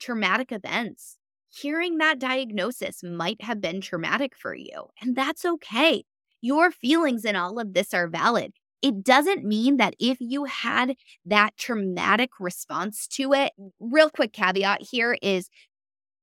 Traumatic 0.00 0.52
events. 0.52 1.18
Hearing 1.50 1.98
that 1.98 2.18
diagnosis 2.18 3.02
might 3.02 3.42
have 3.42 3.60
been 3.60 3.80
traumatic 3.80 4.34
for 4.36 4.54
you, 4.54 4.88
and 5.00 5.14
that's 5.14 5.44
okay 5.44 6.04
Your 6.40 6.70
feelings 6.72 7.24
in 7.24 7.36
all 7.36 7.58
of 7.60 7.74
this 7.74 7.94
are 7.94 8.08
valid. 8.08 8.52
It 8.82 9.04
doesn't 9.04 9.44
mean 9.44 9.76
that 9.76 9.94
if 10.00 10.18
you 10.20 10.44
had 10.44 10.96
that 11.26 11.56
traumatic 11.56 12.30
response 12.40 13.06
to 13.08 13.32
it, 13.32 13.52
real 13.78 14.10
quick 14.10 14.32
caveat 14.32 14.82
here 14.90 15.16
is 15.22 15.48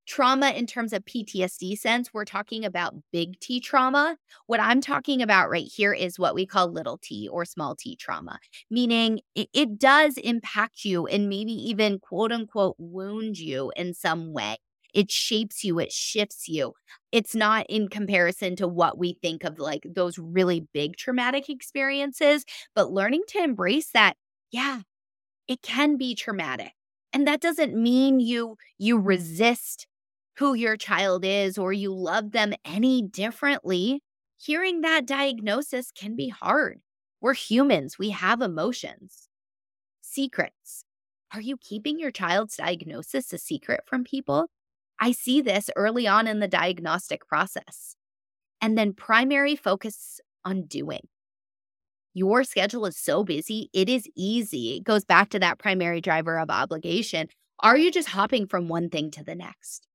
trauma 0.10 0.50
in 0.50 0.66
terms 0.66 0.92
of 0.92 1.06
PTSD 1.06 1.78
sense, 1.78 2.14
we're 2.14 2.26
talking 2.26 2.66
about 2.66 2.96
big 3.14 3.40
T 3.40 3.60
trauma. 3.62 4.18
What 4.48 4.60
I'm 4.60 4.82
talking 4.82 5.22
about 5.22 5.50
right 5.50 5.70
here 5.74 5.94
is 5.94 6.20
what 6.20 6.36
we 6.36 6.46
call 6.46 6.68
little 6.68 6.98
t 6.98 7.30
or 7.32 7.46
small 7.46 7.76
t 7.76 7.96
trauma, 7.96 8.40
meaning 8.70 9.22
it, 9.36 9.50
it 9.54 9.80
does 9.80 10.18
impact 10.18 10.84
you 10.84 11.06
and 11.08 11.30
maybe 11.30 11.54
even 11.54 12.00
quote 12.00 12.32
unquote 12.32 12.76
wound 12.80 13.38
you 13.38 13.72
in 13.76 13.94
some 13.94 14.34
way. 14.34 14.58
It 14.94 15.12
shapes 15.12 15.64
you, 15.64 15.80
it 15.80 15.92
shifts 15.92 16.48
you. 16.48 16.74
It's 17.12 17.36
not 17.36 17.68
in 17.70 17.88
comparison 17.90 18.56
to 18.58 18.68
what 18.68 18.98
we 18.98 19.18
think 19.22 19.44
of 19.44 19.60
like 19.60 19.86
those 19.88 20.18
really 20.18 20.68
big 20.74 20.98
traumatic 20.98 21.50
experiences, 21.50 22.44
but 22.76 22.92
learning 22.92 23.24
to 23.30 23.44
embrace 23.44 23.92
that, 23.94 24.16
yeah, 24.52 24.82
it 25.48 25.62
can 25.62 25.98
be 25.98 26.16
traumatic. 26.16 26.74
And 27.14 27.28
that 27.28 27.42
doesn't 27.42 27.76
mean 27.76 28.20
you 28.20 28.58
you 28.78 29.00
resist 29.00 29.88
who 30.40 30.54
your 30.54 30.78
child 30.78 31.26
is 31.26 31.58
or 31.58 31.74
you 31.74 31.94
love 31.94 32.32
them 32.32 32.54
any 32.64 33.02
differently, 33.02 34.02
hearing 34.38 34.80
that 34.80 35.06
diagnosis 35.06 35.92
can 35.92 36.16
be 36.16 36.30
hard. 36.30 36.80
We're 37.20 37.34
humans, 37.34 38.00
we 38.00 38.12
have 38.12 38.42
emotions. 38.42 39.28
Secrets. 40.00 40.86
Are 41.34 41.42
you 41.42 41.58
keeping 41.58 42.00
your 42.00 42.12
child's 42.12 42.56
diagnosis 42.56 43.34
a 43.34 43.38
secret 43.38 43.82
from 43.86 44.06
people? 44.06 44.48
I 44.98 45.12
see 45.12 45.42
this 45.42 45.70
early 45.76 46.08
on 46.08 46.26
in 46.26 46.40
the 46.40 46.48
diagnostic 46.48 47.28
process. 47.28 47.98
And 48.62 48.78
then 48.78 48.94
primary 48.94 49.58
focus 49.58 50.22
on 50.46 50.68
doing. 50.68 51.02
Your 52.14 52.46
schedule 52.46 52.86
is 52.86 52.96
so 52.96 53.26
busy, 53.26 53.70
it 53.74 53.90
is 53.90 54.08
easy. 54.16 54.78
It 54.78 54.86
goes 54.86 55.04
back 55.04 55.32
to 55.32 55.40
that 55.40 55.60
primary 55.60 56.00
driver 56.00 56.40
of 56.40 56.50
obligation. 56.50 57.28
Are 57.60 57.78
you 57.78 57.92
just 57.92 58.08
hopping 58.08 58.48
from 58.48 58.70
one 58.70 58.90
thing 58.90 59.12
to 59.12 59.24
the 59.24 59.36
next? 59.36 59.89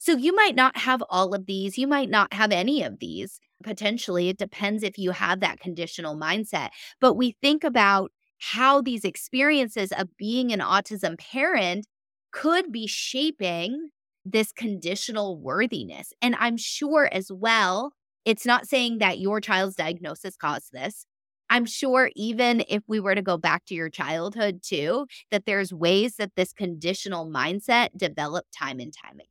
So 0.00 0.16
you 0.16 0.34
might 0.34 0.56
not 0.56 0.78
have 0.78 1.02
all 1.10 1.34
of 1.34 1.44
these. 1.44 1.76
You 1.76 1.86
might 1.86 2.08
not 2.08 2.32
have 2.32 2.52
any 2.52 2.82
of 2.82 3.00
these. 3.00 3.38
Potentially, 3.62 4.30
it 4.30 4.38
depends 4.38 4.82
if 4.82 4.96
you 4.96 5.10
have 5.10 5.40
that 5.40 5.60
conditional 5.60 6.16
mindset. 6.16 6.70
But 7.02 7.14
we 7.14 7.36
think 7.42 7.64
about 7.64 8.10
how 8.38 8.80
these 8.80 9.04
experiences 9.04 9.92
of 9.92 10.16
being 10.16 10.52
an 10.52 10.60
autism 10.60 11.18
parent 11.18 11.86
could 12.32 12.72
be 12.72 12.86
shaping 12.86 13.90
this 14.24 14.52
conditional 14.52 15.38
worthiness. 15.38 16.14
And 16.22 16.34
I'm 16.38 16.56
sure 16.56 17.10
as 17.12 17.30
well, 17.30 17.92
it's 18.24 18.46
not 18.46 18.66
saying 18.66 18.98
that 18.98 19.18
your 19.18 19.38
child's 19.38 19.76
diagnosis 19.76 20.34
caused 20.34 20.72
this. 20.72 21.04
I'm 21.50 21.66
sure 21.66 22.10
even 22.16 22.64
if 22.70 22.82
we 22.86 23.00
were 23.00 23.14
to 23.14 23.22
go 23.22 23.36
back 23.36 23.66
to 23.66 23.74
your 23.74 23.90
childhood 23.90 24.62
too, 24.62 25.06
that 25.30 25.44
there's 25.44 25.74
ways 25.74 26.16
that 26.16 26.36
this 26.36 26.54
conditional 26.54 27.28
mindset 27.28 27.90
developed 27.98 28.54
time 28.58 28.80
and 28.80 28.94
time 28.94 29.16
again. 29.16 29.29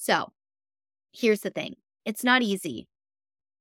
So 0.00 0.32
here's 1.12 1.40
the 1.40 1.50
thing 1.50 1.76
it's 2.06 2.24
not 2.24 2.40
easy 2.40 2.88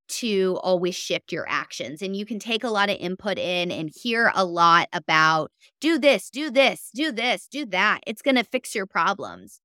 to 0.08 0.58
always 0.64 0.96
shift 0.96 1.34
your 1.34 1.46
actions. 1.48 2.02
And 2.02 2.16
you 2.16 2.26
can 2.26 2.40
take 2.40 2.64
a 2.64 2.70
lot 2.70 2.90
of 2.90 2.98
input 2.98 3.38
in 3.38 3.72
and 3.72 3.92
hear 3.94 4.32
a 4.34 4.46
lot 4.46 4.88
about 4.94 5.52
do 5.82 6.00
this, 6.00 6.30
do 6.30 6.50
this, 6.50 6.90
do 6.96 7.12
this, 7.12 7.48
do 7.48 7.66
that. 7.68 8.00
It's 8.08 8.22
going 8.22 8.38
to 8.38 8.44
fix 8.44 8.74
your 8.74 8.88
problems. 8.88 9.60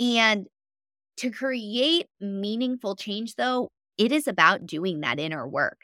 And 0.00 0.48
to 1.18 1.30
create 1.30 2.06
meaningful 2.20 2.96
change, 2.96 3.36
though, 3.36 3.70
it 3.96 4.12
is 4.12 4.28
about 4.28 4.66
doing 4.66 5.00
that 5.00 5.20
inner 5.20 5.48
work. 5.48 5.78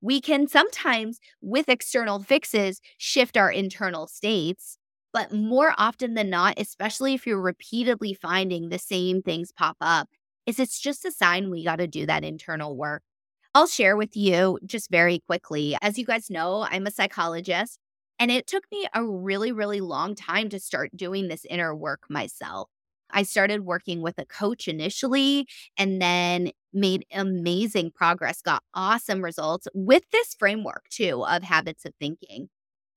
We 0.00 0.20
can 0.22 0.48
sometimes, 0.48 1.20
with 1.40 1.68
external 1.68 2.20
fixes, 2.22 2.80
shift 2.96 3.36
our 3.36 3.50
internal 3.50 4.06
states, 4.06 4.75
but 5.16 5.32
more 5.32 5.72
often 5.78 6.12
than 6.12 6.28
not, 6.28 6.58
especially 6.58 7.14
if 7.14 7.26
you're 7.26 7.40
repeatedly 7.40 8.12
finding 8.12 8.68
the 8.68 8.78
same 8.78 9.22
things 9.22 9.50
pop 9.50 9.78
up, 9.80 10.10
is 10.44 10.60
it's 10.60 10.78
just 10.78 11.06
a 11.06 11.10
sign 11.10 11.48
we 11.48 11.64
got 11.64 11.76
to 11.76 11.86
do 11.86 12.04
that 12.04 12.22
internal 12.22 12.76
work. 12.76 13.02
I'll 13.54 13.66
share 13.66 13.96
with 13.96 14.14
you 14.14 14.58
just 14.66 14.90
very 14.90 15.20
quickly. 15.20 15.74
As 15.80 15.96
you 15.96 16.04
guys 16.04 16.28
know, 16.28 16.66
I'm 16.70 16.86
a 16.86 16.90
psychologist, 16.90 17.78
and 18.18 18.30
it 18.30 18.46
took 18.46 18.64
me 18.70 18.86
a 18.92 19.02
really, 19.02 19.52
really 19.52 19.80
long 19.80 20.14
time 20.14 20.50
to 20.50 20.60
start 20.60 20.94
doing 20.94 21.28
this 21.28 21.46
inner 21.46 21.74
work 21.74 22.02
myself. 22.10 22.68
I 23.10 23.22
started 23.22 23.64
working 23.64 24.02
with 24.02 24.18
a 24.18 24.26
coach 24.26 24.68
initially 24.68 25.48
and 25.78 26.02
then 26.02 26.50
made 26.74 27.06
amazing 27.10 27.92
progress, 27.92 28.42
got 28.42 28.62
awesome 28.74 29.24
results 29.24 29.66
with 29.72 30.02
this 30.12 30.34
framework 30.34 30.90
too 30.90 31.24
of 31.24 31.42
habits 31.42 31.86
of 31.86 31.94
thinking. 31.98 32.50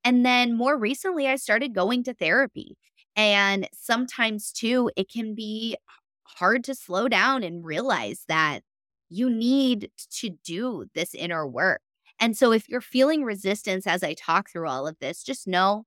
And 0.03 0.25
then 0.25 0.55
more 0.57 0.77
recently, 0.77 1.27
I 1.27 1.35
started 1.35 1.75
going 1.75 2.03
to 2.05 2.13
therapy. 2.13 2.77
And 3.15 3.67
sometimes, 3.73 4.51
too, 4.51 4.91
it 4.95 5.09
can 5.11 5.35
be 5.35 5.77
hard 6.23 6.63
to 6.65 6.75
slow 6.75 7.07
down 7.07 7.43
and 7.43 7.65
realize 7.65 8.23
that 8.27 8.61
you 9.09 9.29
need 9.29 9.89
to 10.19 10.29
do 10.43 10.85
this 10.93 11.13
inner 11.15 11.47
work. 11.47 11.81
And 12.19 12.37
so, 12.37 12.51
if 12.51 12.69
you're 12.69 12.81
feeling 12.81 13.23
resistance 13.23 13.87
as 13.87 14.03
I 14.03 14.13
talk 14.13 14.49
through 14.49 14.67
all 14.69 14.87
of 14.87 14.97
this, 14.99 15.23
just 15.23 15.47
know 15.47 15.85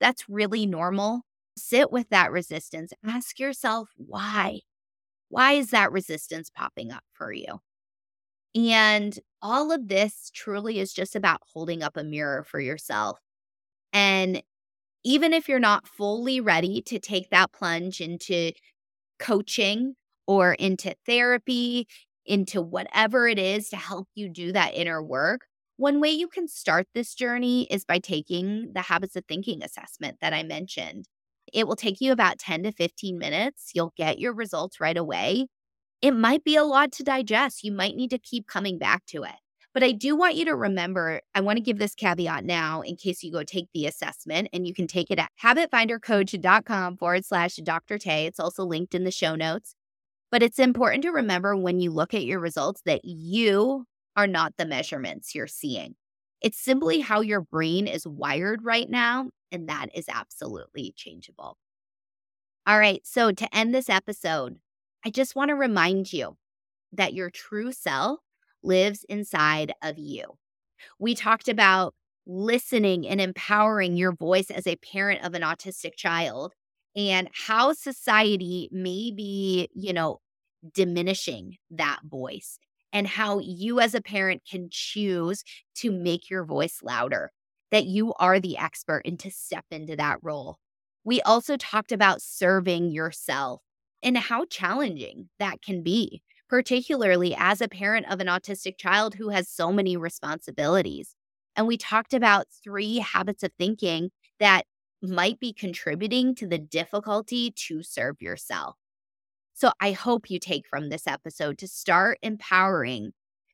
that's 0.00 0.28
really 0.28 0.66
normal. 0.66 1.22
Sit 1.56 1.92
with 1.92 2.08
that 2.10 2.32
resistance. 2.32 2.92
Ask 3.06 3.38
yourself 3.40 3.90
why. 3.96 4.60
Why 5.28 5.52
is 5.54 5.70
that 5.70 5.92
resistance 5.92 6.50
popping 6.50 6.92
up 6.92 7.04
for 7.14 7.32
you? 7.32 7.60
And 8.54 9.18
all 9.42 9.70
of 9.72 9.88
this 9.88 10.30
truly 10.34 10.78
is 10.78 10.92
just 10.92 11.14
about 11.14 11.42
holding 11.52 11.82
up 11.82 11.96
a 11.96 12.04
mirror 12.04 12.42
for 12.44 12.60
yourself 12.60 13.18
and 13.96 14.42
even 15.04 15.32
if 15.32 15.48
you're 15.48 15.58
not 15.58 15.88
fully 15.88 16.38
ready 16.38 16.82
to 16.82 16.98
take 16.98 17.30
that 17.30 17.50
plunge 17.50 18.02
into 18.02 18.52
coaching 19.18 19.94
or 20.26 20.52
into 20.52 20.94
therapy, 21.06 21.88
into 22.26 22.60
whatever 22.60 23.26
it 23.26 23.38
is 23.38 23.70
to 23.70 23.76
help 23.76 24.06
you 24.14 24.28
do 24.28 24.52
that 24.52 24.74
inner 24.74 25.02
work, 25.02 25.46
one 25.78 25.98
way 25.98 26.10
you 26.10 26.28
can 26.28 26.46
start 26.46 26.88
this 26.94 27.14
journey 27.14 27.66
is 27.70 27.86
by 27.86 27.98
taking 27.98 28.74
the 28.74 28.82
habits 28.82 29.16
of 29.16 29.24
thinking 29.24 29.62
assessment 29.62 30.18
that 30.20 30.34
I 30.34 30.42
mentioned. 30.42 31.06
It 31.50 31.66
will 31.66 31.76
take 31.76 31.98
you 32.02 32.12
about 32.12 32.38
10 32.38 32.64
to 32.64 32.72
15 32.72 33.16
minutes. 33.16 33.70
You'll 33.74 33.94
get 33.96 34.18
your 34.18 34.34
results 34.34 34.78
right 34.78 34.96
away. 34.96 35.46
It 36.02 36.12
might 36.12 36.44
be 36.44 36.56
a 36.56 36.64
lot 36.64 36.92
to 36.92 37.02
digest. 37.02 37.64
You 37.64 37.72
might 37.72 37.96
need 37.96 38.10
to 38.10 38.18
keep 38.18 38.46
coming 38.46 38.76
back 38.76 39.06
to 39.06 39.22
it. 39.22 39.36
But 39.76 39.84
I 39.84 39.92
do 39.92 40.16
want 40.16 40.36
you 40.36 40.46
to 40.46 40.56
remember, 40.56 41.20
I 41.34 41.42
want 41.42 41.58
to 41.58 41.62
give 41.62 41.78
this 41.78 41.94
caveat 41.94 42.46
now 42.46 42.80
in 42.80 42.96
case 42.96 43.22
you 43.22 43.30
go 43.30 43.42
take 43.42 43.68
the 43.74 43.84
assessment 43.84 44.48
and 44.54 44.66
you 44.66 44.72
can 44.72 44.86
take 44.86 45.10
it 45.10 45.18
at 45.18 45.30
habitfindercoach.com 45.44 46.96
forward 46.96 47.26
slash 47.26 47.56
Dr. 47.56 47.98
Tay. 47.98 48.24
It's 48.24 48.40
also 48.40 48.64
linked 48.64 48.94
in 48.94 49.04
the 49.04 49.10
show 49.10 49.34
notes. 49.34 49.74
But 50.30 50.42
it's 50.42 50.58
important 50.58 51.02
to 51.02 51.10
remember 51.10 51.54
when 51.54 51.78
you 51.78 51.90
look 51.90 52.14
at 52.14 52.24
your 52.24 52.40
results 52.40 52.80
that 52.86 53.04
you 53.04 53.84
are 54.16 54.26
not 54.26 54.54
the 54.56 54.64
measurements 54.64 55.34
you're 55.34 55.46
seeing. 55.46 55.94
It's 56.40 56.58
simply 56.58 57.00
how 57.00 57.20
your 57.20 57.42
brain 57.42 57.86
is 57.86 58.06
wired 58.06 58.64
right 58.64 58.88
now, 58.88 59.28
and 59.52 59.68
that 59.68 59.88
is 59.94 60.06
absolutely 60.08 60.94
changeable. 60.96 61.58
All 62.66 62.78
right, 62.78 63.02
so 63.04 63.30
to 63.30 63.54
end 63.54 63.74
this 63.74 63.90
episode, 63.90 64.56
I 65.04 65.10
just 65.10 65.36
want 65.36 65.50
to 65.50 65.54
remind 65.54 66.14
you 66.14 66.38
that 66.92 67.12
your 67.12 67.28
true 67.28 67.72
self 67.72 68.20
lives 68.66 69.04
inside 69.08 69.72
of 69.82 69.98
you. 69.98 70.24
We 70.98 71.14
talked 71.14 71.48
about 71.48 71.94
listening 72.26 73.06
and 73.06 73.20
empowering 73.20 73.96
your 73.96 74.12
voice 74.12 74.50
as 74.50 74.66
a 74.66 74.76
parent 74.76 75.24
of 75.24 75.34
an 75.34 75.42
autistic 75.42 75.96
child 75.96 76.52
and 76.96 77.28
how 77.46 77.72
society 77.72 78.68
may 78.72 79.12
be, 79.14 79.68
you 79.74 79.92
know, 79.92 80.18
diminishing 80.74 81.56
that 81.70 82.00
voice 82.04 82.58
and 82.92 83.06
how 83.06 83.38
you 83.38 83.80
as 83.80 83.94
a 83.94 84.00
parent 84.00 84.42
can 84.50 84.68
choose 84.70 85.44
to 85.76 85.92
make 85.92 86.30
your 86.30 86.44
voice 86.44 86.80
louder, 86.82 87.30
that 87.70 87.84
you 87.84 88.14
are 88.14 88.40
the 88.40 88.56
expert 88.58 89.02
and 89.04 89.18
to 89.20 89.30
step 89.30 89.64
into 89.70 89.96
that 89.96 90.18
role. 90.22 90.58
We 91.04 91.20
also 91.22 91.56
talked 91.56 91.92
about 91.92 92.22
serving 92.22 92.90
yourself 92.90 93.62
and 94.02 94.16
how 94.16 94.44
challenging 94.46 95.28
that 95.38 95.62
can 95.62 95.82
be 95.82 96.22
particularly 96.48 97.34
as 97.36 97.60
a 97.60 97.68
parent 97.68 98.06
of 98.10 98.20
an 98.20 98.26
autistic 98.26 98.78
child 98.78 99.14
who 99.14 99.30
has 99.30 99.48
so 99.48 99.72
many 99.72 99.96
responsibilities. 99.96 101.14
And 101.56 101.66
we 101.66 101.76
talked 101.76 102.14
about 102.14 102.46
three 102.62 102.98
habits 102.98 103.42
of 103.42 103.50
thinking 103.58 104.10
that 104.38 104.64
might 105.02 105.40
be 105.40 105.52
contributing 105.52 106.34
to 106.36 106.46
the 106.46 106.58
difficulty 106.58 107.50
to 107.50 107.82
serve 107.82 108.20
yourself. 108.20 108.76
So 109.54 109.72
I 109.80 109.92
hope 109.92 110.30
you 110.30 110.38
take 110.38 110.66
from 110.68 110.88
this 110.88 111.06
episode 111.06 111.58
to 111.58 111.68
start 111.68 112.18
empowering 112.22 113.12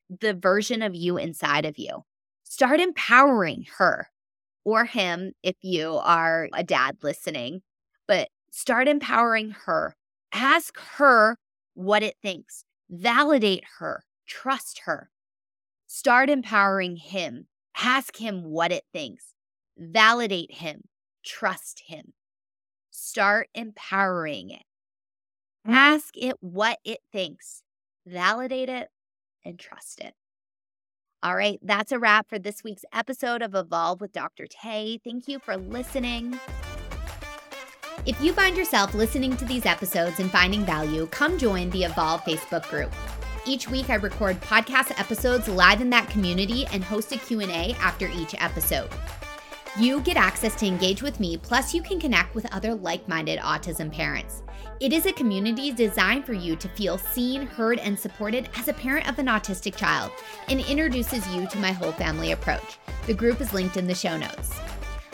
the 0.09 0.33
version 0.33 0.81
of 0.81 0.95
you 0.95 1.17
inside 1.17 1.65
of 1.65 1.77
you. 1.77 2.03
Start 2.43 2.79
empowering 2.79 3.65
her 3.77 4.09
or 4.65 4.85
him 4.85 5.31
if 5.41 5.55
you 5.61 5.97
are 5.97 6.49
a 6.53 6.63
dad 6.63 6.97
listening, 7.01 7.61
but 8.07 8.29
start 8.51 8.87
empowering 8.87 9.55
her. 9.65 9.95
Ask 10.33 10.77
her 10.97 11.37
what 11.73 12.03
it 12.03 12.15
thinks 12.21 12.65
validate 12.93 13.63
her, 13.79 14.03
trust 14.27 14.81
her. 14.85 15.09
Start 15.87 16.29
empowering 16.29 16.95
him. 16.97 17.47
Ask 17.75 18.17
him 18.17 18.43
what 18.43 18.71
it 18.71 18.83
thinks. 18.93 19.33
Validate 19.77 20.51
him. 20.51 20.83
Trust 21.25 21.83
him. 21.87 22.13
Start 22.91 23.49
empowering 23.55 24.51
it. 24.51 24.63
Ask 25.65 26.15
it 26.17 26.35
what 26.41 26.79
it 26.83 26.99
thinks. 27.11 27.63
Validate 28.05 28.69
it 28.69 28.89
and 29.45 29.57
trust 29.57 29.99
it. 29.99 30.13
All 31.23 31.35
right, 31.35 31.59
that's 31.63 31.93
a 31.93 31.99
wrap 31.99 32.27
for 32.27 32.37
this 32.37 32.63
week's 32.63 32.83
episode 32.91 33.41
of 33.41 33.55
Evolve 33.55 34.01
with 34.01 34.11
Dr. 34.11 34.45
Tay. 34.45 34.99
Thank 35.03 35.27
you 35.27 35.39
for 35.39 35.55
listening. 35.55 36.37
If 38.05 38.21
you 38.21 38.33
find 38.33 38.57
yourself 38.57 38.93
listening 38.93 39.37
to 39.37 39.45
these 39.45 39.65
episodes 39.65 40.19
and 40.19 40.29
finding 40.29 40.65
value, 40.65 41.07
come 41.07 41.37
join 41.37 41.69
the 41.69 41.85
Evolve 41.85 42.21
Facebook 42.23 42.69
group. 42.69 42.93
Each 43.45 43.69
week 43.69 43.89
I 43.89 43.95
record 43.95 44.41
podcast 44.41 44.99
episodes 44.99 45.47
live 45.47 45.79
in 45.79 45.89
that 45.91 46.09
community 46.09 46.65
and 46.73 46.83
host 46.83 47.13
a 47.13 47.17
Q&A 47.17 47.73
after 47.79 48.09
each 48.09 48.35
episode. 48.39 48.89
You 49.79 50.01
get 50.01 50.17
access 50.17 50.53
to 50.55 50.65
engage 50.65 51.01
with 51.01 51.21
me, 51.21 51.37
plus 51.37 51.73
you 51.73 51.81
can 51.81 51.97
connect 51.97 52.35
with 52.35 52.53
other 52.53 52.75
like-minded 52.75 53.39
autism 53.39 53.89
parents. 53.89 54.43
It 54.81 54.91
is 54.91 55.05
a 55.05 55.13
community 55.13 55.71
designed 55.71 56.25
for 56.25 56.33
you 56.33 56.57
to 56.57 56.67
feel 56.67 56.97
seen, 56.97 57.47
heard, 57.47 57.79
and 57.79 57.97
supported 57.97 58.49
as 58.57 58.67
a 58.67 58.73
parent 58.73 59.07
of 59.07 59.17
an 59.17 59.27
autistic 59.27 59.77
child 59.77 60.11
and 60.49 60.59
introduces 60.59 61.25
you 61.33 61.47
to 61.47 61.57
my 61.57 61.71
whole 61.71 61.93
family 61.93 62.33
approach. 62.33 62.79
The 63.07 63.13
group 63.13 63.39
is 63.39 63.53
linked 63.53 63.77
in 63.77 63.87
the 63.87 63.95
show 63.95 64.17
notes. 64.17 64.59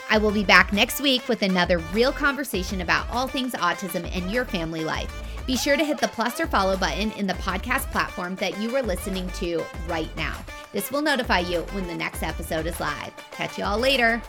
I 0.10 0.18
will 0.18 0.32
be 0.32 0.44
back 0.44 0.74
next 0.74 1.02
week 1.02 1.28
with 1.28 1.44
another 1.44 1.78
real 1.94 2.12
conversation 2.12 2.82
about 2.82 3.10
all 3.12 3.28
things 3.28 3.54
autism 3.54 4.10
and 4.16 4.32
your 4.32 4.44
family 4.44 4.84
life. 4.84 5.14
Be 5.46 5.56
sure 5.56 5.78
to 5.78 5.86
hit 5.86 6.00
the 6.00 6.08
plus 6.08 6.40
or 6.40 6.48
follow 6.48 6.78
button 6.78 7.12
in 7.12 7.28
the 7.28 7.34
podcast 7.34 7.90
platform 7.92 8.36
that 8.36 8.60
you 8.60 8.76
are 8.76 8.84
listening 8.84 9.30
to 9.32 9.64
right 9.88 10.16
now. 10.16 10.36
This 10.72 10.92
will 10.92 11.02
notify 11.02 11.40
you 11.40 11.62
when 11.72 11.88
the 11.88 11.96
next 11.96 12.24
episode 12.24 12.66
is 12.66 12.80
live. 12.80 13.14
Catch 13.32 13.58
you 13.58 13.64
all 13.64 13.80
later. 13.80 14.22